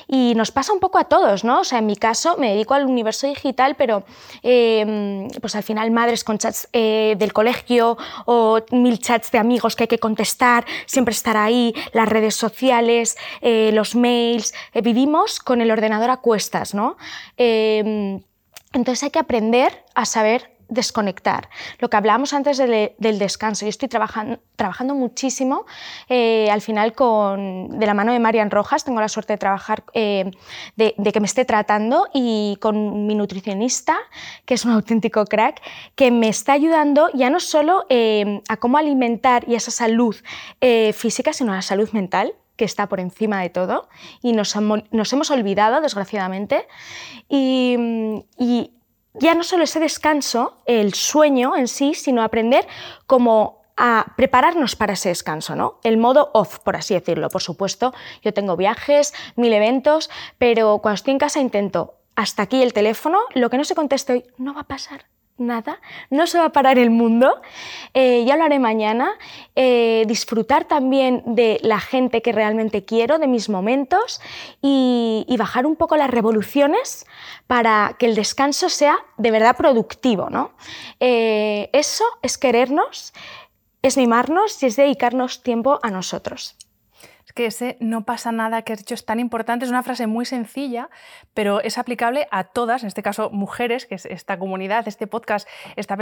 Y 0.08 0.34
nos 0.36 0.51
pasa 0.51 0.74
un 0.74 0.82
poco 0.82 0.98
a 0.98 1.06
todos, 1.06 1.46
¿no? 1.46 1.62
O 1.62 1.63
sea, 1.63 1.80
en 1.80 1.86
mi 1.86 1.96
caso 1.96 2.36
me 2.38 2.50
dedico 2.51 2.74
al 2.74 2.86
universo 2.86 3.27
digital, 3.27 3.75
pero 3.77 4.04
pues 4.42 5.56
al 5.56 5.63
final 5.63 5.89
madres 5.92 6.25
con 6.25 6.38
chats 6.38 6.68
del 6.75 7.32
colegio 7.32 7.98
o 8.25 8.60
mil 8.72 9.00
chats 9.00 9.32
de 9.32 9.38
amigos 9.38 9.75
que 9.75 9.84
hay 9.84 9.88
que 9.88 10.00
contestar, 10.00 10.65
siempre 10.86 11.13
estar 11.13 11.38
ahí, 11.38 11.74
las 11.94 12.10
redes 12.10 12.36
sociales, 12.36 13.17
eh, 13.41 13.72
los 13.74 13.96
mails, 13.96 14.53
eh, 14.74 14.82
vivimos 14.82 15.39
con 15.39 15.62
el 15.62 15.72
ordenador 15.72 16.10
a 16.10 16.17
cuestas, 16.17 16.74
¿no? 16.74 16.98
Em, 17.38 18.22
entonces 18.74 19.03
hay 19.03 19.12
que 19.12 19.20
aprender 19.20 19.86
a 19.94 20.05
saber 20.05 20.55
desconectar. 20.68 21.50
Lo 21.80 21.90
que 21.90 21.98
hablábamos 21.98 22.34
antes 22.34 22.58
del 22.58 23.20
descanso, 23.20 23.66
yo 23.66 23.70
estoy 23.70 23.90
trabajando, 23.90 24.40
trabajando 24.56 24.96
muchísimo 24.96 25.66
eh, 26.10 26.50
al 26.52 26.62
final 26.62 26.94
con, 26.94 27.80
de 27.80 27.86
la 27.86 27.94
mano 27.94 28.14
de 28.14 28.20
Marian 28.20 28.52
Rojas, 28.52 28.84
tengo 28.84 29.00
la 29.00 29.10
suerte 29.10 29.34
de 29.34 29.38
trabajar, 29.38 29.84
de, 29.94 30.34
que 31.14 31.20
me 31.20 31.26
esté 31.26 31.46
tratando 31.46 32.08
y 32.14 32.58
con 32.62 33.08
mi 33.08 33.16
nutricionista, 33.16 33.98
que 34.46 34.54
es 34.56 34.66
un 34.66 34.72
auténtico 34.72 35.25
crack, 35.25 35.62
que 35.96 36.12
me 36.12 36.30
está 36.30 36.54
ayudando 36.54 37.10
ya 37.14 37.30
no 37.30 37.40
solo 37.40 37.86
a 38.50 38.58
cómo 38.58 38.78
alimentar 38.78 39.44
y 39.48 39.56
esa 39.56 39.72
salud 39.72 40.16
física, 40.94 41.34
sino 41.34 41.54
a 41.54 41.58
la 41.58 41.62
salud 41.62 41.90
mental 41.92 42.34
que 42.56 42.66
está 42.66 42.88
por 42.88 43.00
encima 43.00 43.42
de 43.42 43.50
todo 43.50 43.90
y 44.22 44.34
nos, 44.34 44.56
hemos 44.56 45.32
olvidado, 45.32 45.82
desgraciadamente. 45.82 46.68
Y, 47.30 48.72
ya 49.20 49.36
no 49.36 49.44
solo 49.44 49.64
ese 49.64 49.80
descanso, 49.80 50.62
el 50.66 50.94
sueño 50.94 51.56
en 51.56 51.68
sí, 51.68 51.94
sino 51.94 52.24
aprender 52.24 52.68
cómo 53.08 53.66
a 53.78 54.14
prepararnos 54.16 54.75
para 54.75 54.94
ese 54.94 55.10
descanso, 55.10 55.56
¿no? 55.56 55.80
El 55.84 55.98
modo 55.98 56.32
off, 56.34 56.60
por 56.60 56.75
así 56.75 56.94
decirlo. 56.94 57.30
Por 57.30 57.42
supuesto, 57.42 57.94
yo 58.24 58.34
tengo 58.34 58.56
viajes, 58.56 59.14
mil 59.36 59.51
eventos, 59.51 60.10
pero 60.38 60.80
cuando 60.80 60.96
estoy 60.96 61.12
en 61.12 61.20
casa 61.20 61.40
intento 61.40 61.96
hasta 62.16 62.44
aquí 62.44 62.64
el 62.64 62.72
teléfono, 62.72 63.20
lo 63.34 63.50
que 63.50 63.58
no 63.58 63.66
se 63.66 63.75
conteste 63.75 64.14
hoy 64.14 64.24
no 64.38 64.54
va 64.54 64.62
a 64.62 64.68
pasar 64.68 65.06
nada, 65.38 65.82
no 66.10 66.28
se 66.28 66.40
va 66.40 66.46
a 66.46 66.51
parar 66.51 66.80
el 66.80 66.90
mundo, 66.90 67.42
eh, 67.94 68.24
ya 68.25 68.38
lo 68.38 68.46
haré 68.46 68.60
mañana, 68.60 69.12
eh, 69.55 70.03
disfrutar 70.07 70.65
también 70.65 71.24
de 71.25 71.59
la 71.63 71.79
gente 71.79 72.22
que 72.22 72.31
realmente 72.31 72.83
quiero, 72.83 73.20
de 73.20 73.27
mis 73.27 73.50
momentos 73.50 74.20
y, 74.61 75.25
bajar 75.37 75.65
un 75.65 75.75
poco 75.75 75.98
las 75.98 76.09
revoluciones 76.09 77.05
para 77.46 77.96
que 78.00 78.05
el 78.05 78.15
descanso 78.15 78.70
sea 78.70 78.98
de 79.18 79.31
verdad 79.31 79.57
productivo. 79.57 80.29
¿no? 80.29 80.51
Eh, 81.00 81.70
eso 81.74 82.05
es 82.22 82.37
querernos, 82.37 83.13
es 83.81 83.98
mimarnos 83.98 84.61
y 84.63 84.65
es 84.65 84.75
dedicarnos 84.75 85.44
tiempo 85.44 85.79
a 85.83 85.91
nosotros 85.91 86.55
que 87.36 87.46
ese 87.46 87.78
no 87.82 88.06
pasa 88.06 88.32
nada 88.32 88.64
que 88.64 88.74
has 88.74 88.80
dicho 88.80 88.96
es 88.96 89.06
tan 89.06 89.20
importante, 89.20 89.66
es 89.66 89.70
una 89.70 89.84
frase 89.84 90.08
muy 90.08 90.26
sencilla, 90.26 90.90
pero 91.34 91.62
es 91.62 91.78
aplicable 91.78 92.28
a 92.32 92.46
todas, 92.46 92.82
en 92.82 92.88
este 92.88 93.04
caso 93.04 93.30
mujeres, 93.30 93.86
que 93.86 93.96
es 93.96 94.06
esta 94.06 94.40
comunidad, 94.40 94.88
este 94.88 95.06
podcast 95.06 95.48
está, 95.76 95.98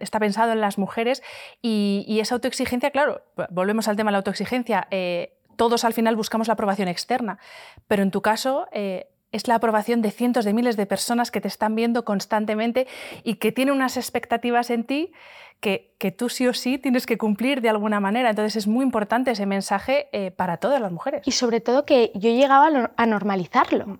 está 0.00 0.18
pensado 0.18 0.52
en 0.52 0.60
las 0.60 0.78
mujeres 0.78 1.22
y, 1.62 2.18
esa 2.20 2.34
autoexigencia, 2.34 2.90
claro, 2.90 3.22
volvemos 3.50 3.86
al 3.86 3.94
tema 3.94 4.10
de 4.10 4.12
la 4.12 4.18
autoexigencia, 4.18 4.88
eh, 4.90 5.36
todos 5.56 5.84
al 5.84 5.92
final 5.92 6.16
buscamos 6.16 6.48
la 6.48 6.54
aprobación 6.54 6.88
externa, 6.88 7.38
pero 7.86 8.02
en 8.02 8.10
tu 8.10 8.22
caso... 8.22 8.66
Eh, 8.72 9.08
es 9.32 9.48
la 9.48 9.56
aprobación 9.56 10.02
de 10.02 10.10
cientos 10.10 10.44
de 10.44 10.52
miles 10.52 10.76
de 10.76 10.86
personas 10.86 11.30
que 11.30 11.40
te 11.40 11.48
están 11.48 11.74
viendo 11.74 12.04
constantemente 12.04 12.86
y 13.24 13.34
que 13.34 13.52
tienen 13.52 13.74
unas 13.74 13.96
expectativas 13.96 14.70
en 14.70 14.84
ti 14.84 15.12
que, 15.60 16.14
tú 16.16 16.28
sí 16.28 16.46
o 16.46 16.54
sí 16.54 16.78
tienes 16.78 17.06
que 17.06 17.18
cumplir 17.18 17.60
de 17.60 17.68
alguna 17.68 18.00
manera. 18.00 18.30
Entonces 18.30 18.56
es 18.56 18.66
muy 18.66 18.84
importante 18.84 19.32
ese 19.32 19.46
mensaje 19.46 20.08
eh, 20.12 20.30
para 20.30 20.58
todas 20.58 20.80
las 20.80 20.92
mujeres. 20.92 21.22
Y 21.26 21.32
sobre 21.32 21.60
todo 21.60 21.84
que 21.84 22.12
yo 22.14 22.30
llegaba 22.30 22.92
a 22.96 23.06
normalizarlo. 23.06 23.98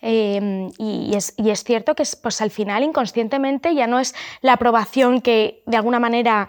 Em, 0.00 0.70
y, 0.78 1.14
es, 1.14 1.34
y, 1.36 1.50
es, 1.50 1.64
cierto 1.64 1.94
que 1.94 2.04
pues, 2.22 2.40
al 2.40 2.50
final 2.50 2.84
inconscientemente 2.84 3.74
ya 3.74 3.86
no 3.86 3.98
es 3.98 4.14
la 4.40 4.54
aprobación 4.54 5.20
que 5.20 5.62
de 5.66 5.76
alguna 5.76 5.98
manera 5.98 6.48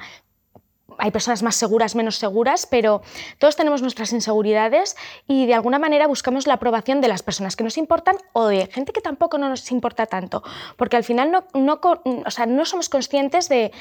hay 0.98 1.12
personas 1.12 1.44
más 1.44 1.56
seguras, 1.56 1.96
menos 1.96 2.18
seguras, 2.18 2.66
pero 2.66 3.02
todos 3.38 3.56
tenemos 3.56 3.82
nuestras 3.82 4.14
inseguridades 4.14 4.96
y 5.28 5.46
de 5.46 5.54
alguna 5.54 5.80
manera 5.80 6.08
buscamos 6.08 6.48
la 6.48 6.56
aprobación 6.56 7.02
de 7.02 7.08
las 7.08 7.24
personas 7.24 7.56
que 7.56 7.64
nos 7.64 7.78
importan 7.78 8.18
o 8.34 8.48
de 8.48 8.68
gente 8.68 8.94
que 8.94 9.02
tampoco 9.02 9.38
no 9.38 9.50
nos 9.50 9.72
importa 9.72 10.06
tanto, 10.06 10.44
porque 10.78 10.98
al 10.98 11.04
final 11.04 11.32
no, 11.32 11.44
no, 11.54 11.80
o 11.84 12.32
sea, 12.32 12.46
no 12.46 12.66
somos 12.66 12.90
conscientes 12.90 13.50
de... 13.50 13.72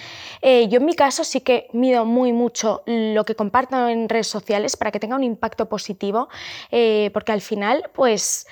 Eh, 0.42 0.68
yo 0.68 0.78
en 0.78 0.84
mi 0.84 0.94
caso 0.94 1.24
sí 1.24 1.40
que 1.40 1.68
mido 1.72 2.04
muy 2.04 2.32
mucho 2.32 2.82
lo 2.86 3.24
que 3.24 3.34
comparto 3.34 3.88
en 3.88 4.08
redes 4.08 4.28
sociales 4.28 4.76
para 4.76 4.90
que 4.90 5.00
tenga 5.00 5.16
un 5.16 5.24
impacto 5.24 5.68
positivo, 5.68 6.28
eh, 6.70 7.10
porque 7.12 7.32
al 7.32 7.40
final, 7.40 7.90
pues 7.94 8.46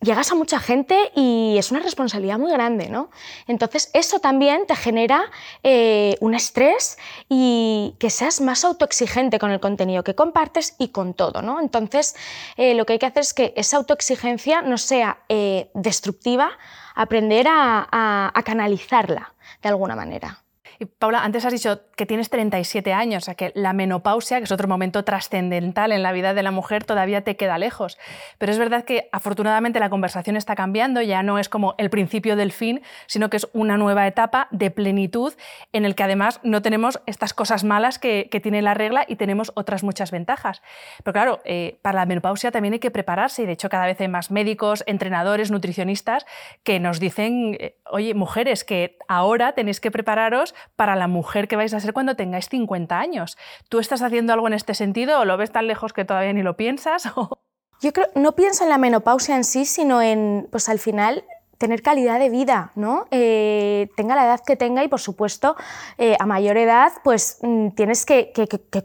llegas 0.00 0.32
a 0.32 0.34
mucha 0.34 0.58
gente 0.58 1.12
y 1.14 1.56
es 1.58 1.70
una 1.70 1.80
responsabilidad 1.80 2.38
muy 2.38 2.50
grande, 2.52 2.88
¿no? 2.88 3.10
Entonces 3.46 3.90
eso 3.92 4.18
también 4.18 4.66
te 4.66 4.74
genera 4.74 5.30
eh, 5.62 6.16
un 6.20 6.34
estrés 6.34 6.98
y 7.28 7.94
que 7.98 8.10
seas 8.10 8.40
más 8.40 8.64
autoexigente 8.64 9.38
con 9.38 9.50
el 9.50 9.60
contenido 9.60 10.02
que 10.02 10.14
compartes 10.14 10.74
y 10.78 10.88
con 10.88 11.14
todo, 11.14 11.42
¿no? 11.42 11.60
Entonces 11.60 12.16
eh, 12.56 12.74
lo 12.74 12.86
que 12.86 12.94
hay 12.94 12.98
que 12.98 13.06
hacer 13.06 13.22
es 13.22 13.34
que 13.34 13.52
esa 13.56 13.76
autoexigencia 13.76 14.62
no 14.62 14.78
sea 14.78 15.18
eh, 15.28 15.70
destructiva, 15.74 16.50
aprender 16.94 17.46
a 17.48 18.42
canalizarla 18.44 19.32
de 19.62 19.68
alguna 19.68 19.96
manera. 19.96 20.42
Paula, 20.86 21.24
antes 21.24 21.44
has 21.44 21.52
dicho 21.52 21.80
que 21.96 22.06
tienes 22.06 22.30
37 22.30 22.92
años, 22.92 23.24
o 23.24 23.26
sea 23.26 23.34
que 23.34 23.52
la 23.54 23.72
menopausia, 23.72 24.38
que 24.38 24.44
es 24.44 24.52
otro 24.52 24.68
momento 24.68 25.04
trascendental 25.04 25.92
en 25.92 26.02
la 26.02 26.12
vida 26.12 26.32
de 26.32 26.42
la 26.42 26.50
mujer, 26.50 26.84
todavía 26.84 27.22
te 27.22 27.36
queda 27.36 27.58
lejos. 27.58 27.98
Pero 28.38 28.52
es 28.52 28.58
verdad 28.58 28.84
que 28.84 29.08
afortunadamente 29.12 29.78
la 29.80 29.90
conversación 29.90 30.36
está 30.36 30.56
cambiando, 30.56 31.02
ya 31.02 31.22
no 31.22 31.38
es 31.38 31.50
como 31.50 31.74
el 31.76 31.90
principio 31.90 32.34
del 32.34 32.52
fin, 32.52 32.80
sino 33.06 33.28
que 33.28 33.36
es 33.36 33.46
una 33.52 33.76
nueva 33.76 34.06
etapa 34.06 34.48
de 34.50 34.70
plenitud 34.70 35.34
en 35.72 35.84
el 35.84 35.94
que 35.94 36.02
además 36.02 36.40
no 36.42 36.62
tenemos 36.62 37.00
estas 37.06 37.34
cosas 37.34 37.64
malas 37.64 37.98
que, 37.98 38.28
tiene 38.40 38.62
la 38.62 38.72
regla 38.72 39.04
y 39.06 39.16
tenemos 39.16 39.52
otras 39.54 39.82
muchas 39.82 40.10
ventajas. 40.10 40.62
Pero 41.04 41.12
claro, 41.12 41.40
eh, 41.44 41.78
para 41.82 41.98
la 41.98 42.06
menopausia 42.06 42.50
también 42.50 42.72
hay 42.72 42.78
que 42.78 42.90
prepararse 42.90 43.42
y 43.42 43.46
de 43.46 43.52
hecho 43.52 43.68
cada 43.68 43.84
vez 43.84 44.00
hay 44.00 44.08
más 44.08 44.30
médicos, 44.30 44.82
entrenadores, 44.86 45.50
nutricionistas 45.50 46.24
que 46.64 46.80
nos 46.80 47.00
dicen, 47.00 47.58
eh, 47.60 47.76
oye, 47.84 48.14
mujeres, 48.14 48.64
que 48.64 48.96
ahora 49.08 49.52
tenéis 49.52 49.78
que 49.78 49.90
prepararos 49.90 50.54
para 50.76 50.96
la 50.96 51.08
mujer 51.08 51.48
que 51.48 51.56
vais 51.56 51.74
a 51.74 51.80
ser 51.80 51.92
cuando 51.92 52.16
tengáis 52.16 52.48
50 52.48 52.98
años. 52.98 53.36
¿Tú 53.68 53.78
estás 53.78 54.02
haciendo 54.02 54.32
algo 54.32 54.46
en 54.46 54.54
este 54.54 54.74
sentido 54.74 55.20
o 55.20 55.24
lo 55.24 55.36
ves 55.36 55.52
tan 55.52 55.66
lejos 55.66 55.92
que 55.92 56.04
todavía 56.04 56.32
ni 56.32 56.42
lo 56.42 56.56
piensas? 56.56 57.04
Yo 57.80 57.92
creo, 57.92 58.08
no 58.14 58.32
pienso 58.32 58.64
en 58.64 58.70
la 58.70 58.78
menopausia 58.78 59.36
en 59.36 59.44
sí, 59.44 59.64
sino 59.64 60.02
en, 60.02 60.48
pues 60.50 60.68
al 60.68 60.78
final, 60.78 61.24
tener 61.60 61.82
calidad 61.82 62.18
de 62.18 62.30
vida, 62.30 62.72
¿no? 62.74 63.06
Eh, 63.10 63.90
tenga 63.94 64.14
la 64.14 64.24
edad 64.24 64.40
que 64.40 64.56
tenga 64.56 64.82
y, 64.82 64.88
por 64.88 64.98
supuesto, 64.98 65.56
eh, 65.98 66.16
a 66.18 66.24
mayor 66.24 66.56
edad, 66.56 66.90
pues 67.04 67.36
mm, 67.42 67.72
tienes 67.72 68.06
que, 68.06 68.32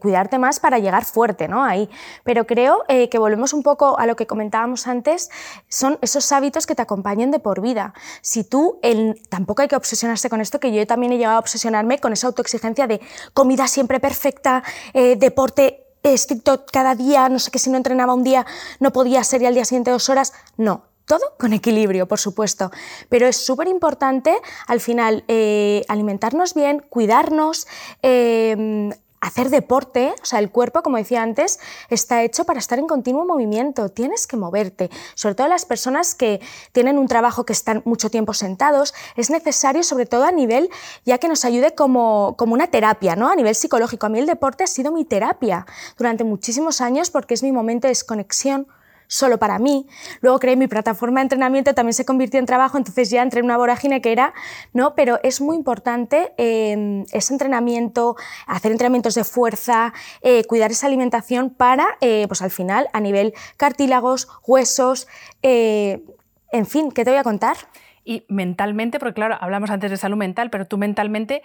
cuidarte 0.02 0.38
más 0.40 0.60
para 0.60 0.78
llegar 0.78 1.06
fuerte, 1.06 1.48
¿no? 1.48 1.64
Ahí. 1.64 1.90
Pero 2.26 2.46
creo 2.46 2.84
eh, 2.90 3.08
que 3.08 3.18
volvemos 3.18 3.54
un 3.54 3.64
poco 3.64 3.98
a 3.98 4.06
lo 4.06 4.18
que 4.18 4.28
comentábamos 4.28 4.88
antes, 4.88 5.30
son 5.70 5.98
esos 6.02 6.30
hábitos 6.34 6.68
que 6.68 6.76
te 6.76 6.82
acompañen 6.82 7.32
de 7.32 7.40
por 7.40 7.62
vida. 7.62 7.94
Si 8.22 8.44
tú, 8.44 8.82
tampoco 9.30 9.62
hay 9.62 9.70
que 9.70 9.78
obsesionarse 9.78 10.30
con 10.30 10.42
esto, 10.42 10.60
que 10.60 10.74
yo 10.74 10.86
también 10.86 11.14
he 11.14 11.18
llegado 11.18 11.38
a 11.38 11.40
obsesionarme 11.40 12.00
con 12.00 12.12
esa 12.12 12.28
autoexigencia 12.28 12.88
de 12.88 13.00
comida 13.34 13.70
siempre 13.70 14.02
perfecta, 14.02 14.64
deporte 14.94 15.86
estricto 16.04 16.66
cada 16.66 16.94
día, 16.94 17.30
no 17.30 17.40
sé 17.40 17.52
qué, 17.52 17.60
si 17.60 17.70
no 17.70 17.78
entrenaba 17.78 18.14
un 18.14 18.24
día 18.24 18.46
no 18.82 18.92
podía 18.92 19.24
ser 19.24 19.42
y 19.44 19.46
al 19.46 19.54
día 19.54 19.64
siguiente 19.64 19.92
dos 19.92 20.10
horas. 20.10 20.34
No, 20.58 20.84
todo 21.06 21.34
con 21.40 21.54
equilibrio, 21.54 22.08
por 22.08 22.20
supuesto, 22.20 22.72
pero 23.10 23.28
es 23.28 23.38
súper 23.38 23.68
importante 23.68 24.36
al 24.68 24.80
final 24.80 25.24
eh, 25.28 25.84
alimentarnos 25.88 26.54
bien, 26.54 26.86
cuidarnos, 26.90 27.68
eh, 28.02 28.92
hacer 29.26 29.50
deporte, 29.50 30.14
o 30.22 30.26
sea, 30.26 30.38
el 30.38 30.52
cuerpo, 30.52 30.84
como 30.84 30.98
decía 30.98 31.24
antes, 31.24 31.60
está 31.90 32.22
hecho 32.22 32.46
para 32.46 32.60
estar 32.60 32.78
en 32.78 32.86
continuo 32.86 33.26
movimiento, 33.26 33.90
tienes 33.90 34.28
que 34.28 34.38
moverte, 34.38 34.92
sobre 35.16 35.34
todo 35.34 35.48
las 35.48 35.66
personas 35.66 36.14
que 36.14 36.40
tienen 36.74 37.00
un 37.00 37.08
trabajo 37.08 37.44
que 37.44 37.54
están 37.54 37.82
mucho 37.86 38.12
tiempo 38.12 38.36
sentados, 38.36 38.94
es 39.16 39.32
necesario, 39.32 39.82
sobre 39.82 40.06
todo 40.06 40.26
a 40.26 40.32
nivel, 40.32 40.70
ya 41.06 41.18
que 41.18 41.28
nos 41.28 41.44
ayude 41.44 41.74
como, 41.74 42.36
como 42.38 42.54
una 42.54 42.68
terapia, 42.68 43.16
¿no? 43.16 43.30
A 43.30 43.36
nivel 43.36 43.56
psicológico. 43.56 44.06
A 44.06 44.10
mí 44.10 44.20
el 44.20 44.28
deporte 44.28 44.64
ha 44.64 44.68
sido 44.68 44.92
mi 44.92 45.06
terapia 45.06 45.66
durante 45.98 46.24
muchísimos 46.24 46.80
años 46.80 47.10
porque 47.10 47.34
es 47.34 47.42
mi 47.42 47.52
momento 47.52 47.88
de 47.88 47.92
desconexión 47.92 48.68
solo 49.08 49.38
para 49.38 49.60
mí. 49.60 49.88
Luego 50.22 50.40
creé 50.40 50.56
mi 50.56 50.68
plataforma 50.68 51.20
de 51.20 51.24
entrenamiento, 51.24 51.74
también 51.74 51.94
se 51.94 52.06
convirtió 52.06 52.40
en 52.40 52.46
trabajo, 52.46 52.78
entonces 52.78 53.10
ya 53.10 53.22
entré 53.22 53.40
en 53.40 53.46
una 53.46 53.58
vorágine 53.58 54.02
que 54.02 54.12
era, 54.12 54.34
¿no? 54.74 54.96
Pero 54.96 55.20
es 55.24 55.42
muy 55.42 55.56
importante 55.56 56.34
em, 56.38 57.06
ese 57.12 57.34
entrenamiento, 57.34 58.16
hacer 58.48 58.72
entrenamientos 58.72 59.16
de 59.16 59.24
fuerza, 59.24 59.94
eh, 60.22 60.44
cuidar 60.46 60.72
esa 60.72 60.88
alimentación 60.88 61.50
para, 61.50 61.98
eh, 62.02 62.26
pues 62.28 62.42
al 62.42 62.52
final, 62.52 62.88
a 62.94 63.00
nivel 63.00 63.34
cartílagos, 63.58 64.28
huesos, 64.46 65.08
eh, 65.42 66.04
en 66.52 66.66
fin, 66.66 66.92
¿qué 66.92 67.04
te 67.04 67.12
voy 67.12 67.20
a 67.20 67.24
contar? 67.24 67.58
Y 68.04 68.24
mentalmente, 68.30 69.00
porque 69.00 69.16
claro, 69.16 69.38
hablamos 69.42 69.70
antes 69.70 69.92
de 69.92 69.98
salud 69.98 70.18
mental, 70.18 70.50
pero 70.50 70.66
tú 70.66 70.78
mentalmente, 70.78 71.42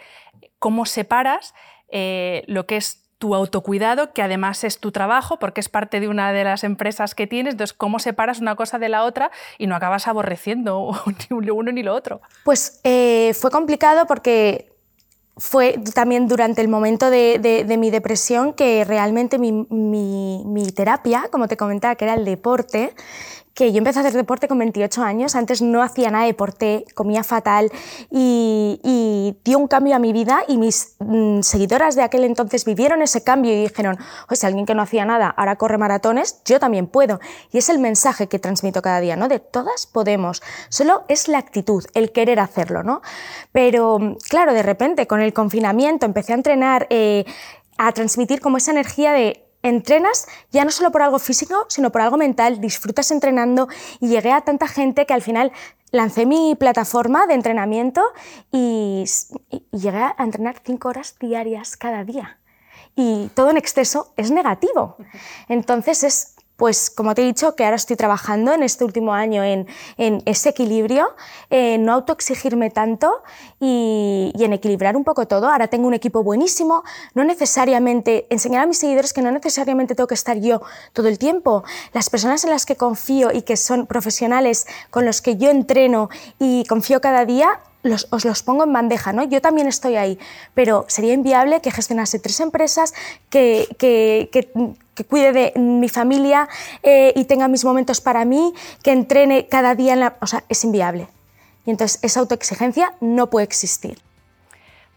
¿cómo 0.59 0.85
separas 0.85 1.55
lo 2.47 2.67
que 2.67 2.77
es 2.77 3.00
tu 3.21 3.35
autocuidado, 3.35 4.15
que 4.15 4.23
además 4.23 4.65
es 4.65 4.81
tu 4.81 4.93
trabajo, 4.93 5.39
porque 5.39 5.61
es 5.61 5.69
parte 5.69 6.01
de 6.01 6.09
una 6.09 6.33
de 6.33 6.43
las 6.43 6.65
empresas 6.65 7.15
que 7.15 7.27
tienes. 7.27 7.53
Entonces, 7.53 7.77
¿cómo 7.77 7.99
separas 7.99 8.41
una 8.41 8.57
cosa 8.57 8.79
de 8.79 8.89
la 8.89 9.05
otra 9.05 9.31
y 9.59 9.67
no 9.67 9.77
acabas 9.77 10.09
aborreciendo 10.09 10.91
ni 11.31 11.51
uno 11.51 11.71
ni 11.71 11.83
lo 11.83 11.95
otro? 11.95 12.23
Pues 12.45 12.81
eh, 12.83 13.35
fue 13.39 13.51
complicado 13.51 14.07
porque 14.07 14.73
fue 15.37 15.79
también 15.95 16.29
durante 16.29 16.63
el 16.63 16.69
momento 16.69 17.11
de, 17.11 17.77
mi 17.79 17.91
depresión 17.91 18.55
que 18.55 18.85
realmente 18.85 19.39
mi, 19.39 19.53
mi, 19.53 20.73
terapia, 20.75 21.29
como 21.31 21.47
te 21.47 21.59
comentaba, 21.59 21.97
que 21.97 22.07
era 22.07 22.15
el 22.15 22.25
deporte, 22.25 22.95
que 23.55 23.73
yo 23.73 23.79
empecé 23.79 23.99
a 23.99 24.03
hacer 24.03 24.15
deporte 24.15 24.49
con 24.49 24.59
28 24.59 25.03
años, 25.03 25.35
antes 25.35 25.61
no 25.61 25.83
hacía 25.83 26.11
nada 26.11 26.25
de 26.25 26.33
deporte, 26.33 26.85
comía 26.95 27.25
fatal 27.25 27.71
y, 28.11 29.37
dio 29.45 29.59
un 29.59 29.69
cambio 29.69 29.97
a 29.97 29.99
mi 29.99 30.13
vida 30.13 30.43
y 30.49 30.59
mis 30.59 30.97
mm, 30.99 31.41
seguidoras 31.41 31.95
de 31.95 32.03
aquel 32.03 32.25
entonces 32.25 32.65
vivieron 32.65 33.03
ese 33.03 33.23
cambio 33.23 33.53
y 33.53 33.63
dijeron, 33.63 33.99
pues 34.29 34.45
alguien 34.45 34.67
que 34.67 34.75
no 34.75 34.83
hacía 34.83 35.05
nada 35.05 35.29
ahora 35.37 35.57
corre 35.57 35.79
maratones, 35.79 36.41
yo 36.45 36.61
también 36.61 36.87
puedo. 36.87 37.21
Y 37.51 37.59
es 37.59 37.69
el 37.69 37.79
mensaje 37.79 38.29
que 38.29 38.39
transmito 38.39 38.83
cada 38.83 39.01
día, 39.01 39.17
¿no? 39.17 39.29
De 39.29 39.39
todas 39.39 39.87
podemos, 39.87 40.43
solo 40.69 41.05
es 41.09 41.29
la 41.29 41.39
actitud, 41.39 41.85
el 41.95 42.13
querer 42.13 42.41
hacerlo, 42.41 42.83
¿no? 42.83 43.03
Pero 43.53 44.17
claro, 44.29 44.53
de 44.53 44.63
repente 44.63 45.07
con 45.07 45.21
el 45.21 45.33
confinamiento 45.33 46.07
empecé 46.07 46.33
a 46.33 46.37
entrenar, 46.37 46.87
eh, 46.91 47.25
a 47.79 47.93
transmitir 47.93 48.41
como 48.41 48.59
esa 48.59 48.71
energía 48.71 49.13
de 49.13 49.50
entrenas 49.63 50.27
ya 50.51 50.65
no 50.65 50.71
solo 50.71 50.91
por 50.91 51.03
algo 51.03 51.19
físico, 51.19 51.67
sino 51.69 51.91
por 51.91 52.01
algo 52.01 52.17
mental, 52.17 52.61
disfrutas 52.61 53.11
entrenando 53.11 53.69
y 54.01 54.09
llegué 54.09 54.33
a 54.33 54.41
tanta 54.41 54.69
gente 54.69 55.07
que 55.07 55.15
al 55.15 55.23
final 55.23 55.53
lancé 55.91 56.27
mi 56.27 56.55
plataforma 56.55 57.27
de 57.27 57.35
entrenamiento 57.35 58.03
y, 58.53 59.05
llegué 59.73 59.99
a 59.99 60.15
entrenar 60.19 60.61
cinco 60.65 60.89
horas 60.89 61.17
diarias 61.19 61.77
cada 61.77 62.05
día. 62.05 62.39
Y 62.97 63.29
todo 63.35 63.51
en 63.51 63.57
exceso 63.57 64.13
es 64.17 64.31
negativo. 64.31 64.97
Entonces 65.49 66.03
es 66.05 66.35
pues 66.61 66.91
como 66.91 67.15
te 67.15 67.23
he 67.23 67.25
dicho, 67.25 67.57
que 67.57 67.65
ahora 67.65 67.77
estoy 67.77 67.97
trabajando 67.97 68.53
en 68.53 68.63
este 68.63 68.85
último 68.85 69.15
año 69.15 69.43
en, 69.43 69.67
ese 69.97 70.51
equilibrio, 70.51 71.09
en 71.49 71.87
no 71.87 71.95
autoexigirme 71.95 72.69
tanto 72.69 73.23
y, 73.59 74.31
en 74.39 74.53
equilibrar 74.53 74.95
un 74.95 75.03
poco 75.03 75.27
todo. 75.27 75.49
Ahora 75.49 75.69
tengo 75.69 75.89
un 75.89 75.95
equipo 75.95 76.23
buenísimo, 76.23 76.85
no 77.15 77.25
necesariamente, 77.25 78.27
enseñar 78.29 78.65
a 78.65 78.67
mis 78.67 78.77
seguidores 78.77 79.15
que 79.15 79.23
no 79.23 79.31
necesariamente 79.31 79.95
tengo 79.95 80.07
que 80.07 80.15
estar 80.15 80.37
yo 80.39 80.61
todo 80.93 81.09
el 81.09 81.19
tiempo. 81.19 81.65
Las 81.95 82.11
personas 82.11 82.45
en 82.45 82.51
las 82.51 82.67
que 82.67 82.77
confío 82.77 83.33
y 83.33 83.41
que 83.41 83.57
son 83.57 83.87
profesionales 83.87 84.67
con 84.91 85.07
los 85.07 85.23
que 85.23 85.39
yo 85.39 85.49
entreno 85.49 86.11
y 86.39 86.67
confío 86.67 87.01
cada 87.01 87.25
día, 87.25 87.61
os 88.11 88.25
los 88.25 88.43
pongo 88.43 88.65
en 88.65 88.73
bandeja, 88.73 89.13
¿no? 89.13 89.25
Yo 89.25 89.41
también 89.41 89.67
estoy 89.67 89.97
ahí, 89.97 90.19
pero 90.55 90.85
sería 90.89 91.15
inviable 91.15 91.61
que 91.61 91.71
gestionase 91.71 92.19
tres 92.19 92.41
empresas, 92.41 92.95
que, 93.31 93.69
cuide 95.09 95.33
de 95.33 95.53
mi 95.59 95.89
familia 95.89 96.49
eh, 96.83 97.13
y 97.17 97.25
tenga 97.25 97.49
mis 97.49 97.65
momentos 97.65 98.01
para 98.01 98.25
mí, 98.25 98.53
que 98.83 98.93
entrene 98.93 99.49
cada 99.49 99.75
día 99.75 99.95
en 99.95 100.01
la... 100.01 100.17
O 100.21 100.27
sea, 100.27 100.45
es 100.49 100.63
inviable. 100.65 101.09
Y 101.65 101.71
entonces 101.71 101.99
esa 102.03 102.21
autoexigencia 102.21 102.95
no 103.01 103.31
puede 103.31 103.45
existir. 103.45 103.99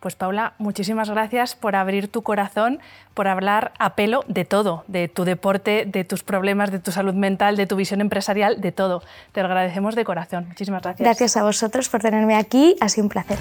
Pues 0.04 0.16
Paula, 0.18 0.52
muchísimas 0.58 1.10
gracias 1.10 1.56
por 1.56 1.78
abrir 1.78 2.10
tu 2.10 2.24
corazón, 2.24 2.82
por 3.14 3.30
hablar 3.30 3.72
a 3.80 3.96
pelo 3.96 4.26
de 4.28 4.44
todo, 4.44 4.84
de 4.90 5.08
tu 5.08 5.24
deporte, 5.24 5.86
de 5.86 6.04
tus 6.04 6.24
problemas, 6.24 6.74
de 6.74 6.80
tu 6.80 6.92
salud 6.92 7.14
mental, 7.14 7.56
de 7.56 7.68
tu 7.68 7.78
visión 7.78 8.02
empresarial, 8.02 8.60
de 8.60 8.74
todo. 8.74 9.02
Te 9.32 9.40
lo 9.40 9.46
agradecemos 9.48 9.96
de 9.96 10.04
corazón. 10.04 10.46
Muchísimas 10.50 10.82
gracias. 10.82 11.06
Gracias 11.06 11.38
a 11.38 11.44
vosotros 11.44 11.88
por 11.88 12.02
tenerme 12.02 12.36
aquí, 12.36 12.76
ha 12.82 12.90
sido 12.90 13.06
un 13.06 13.10
placer. 13.12 13.38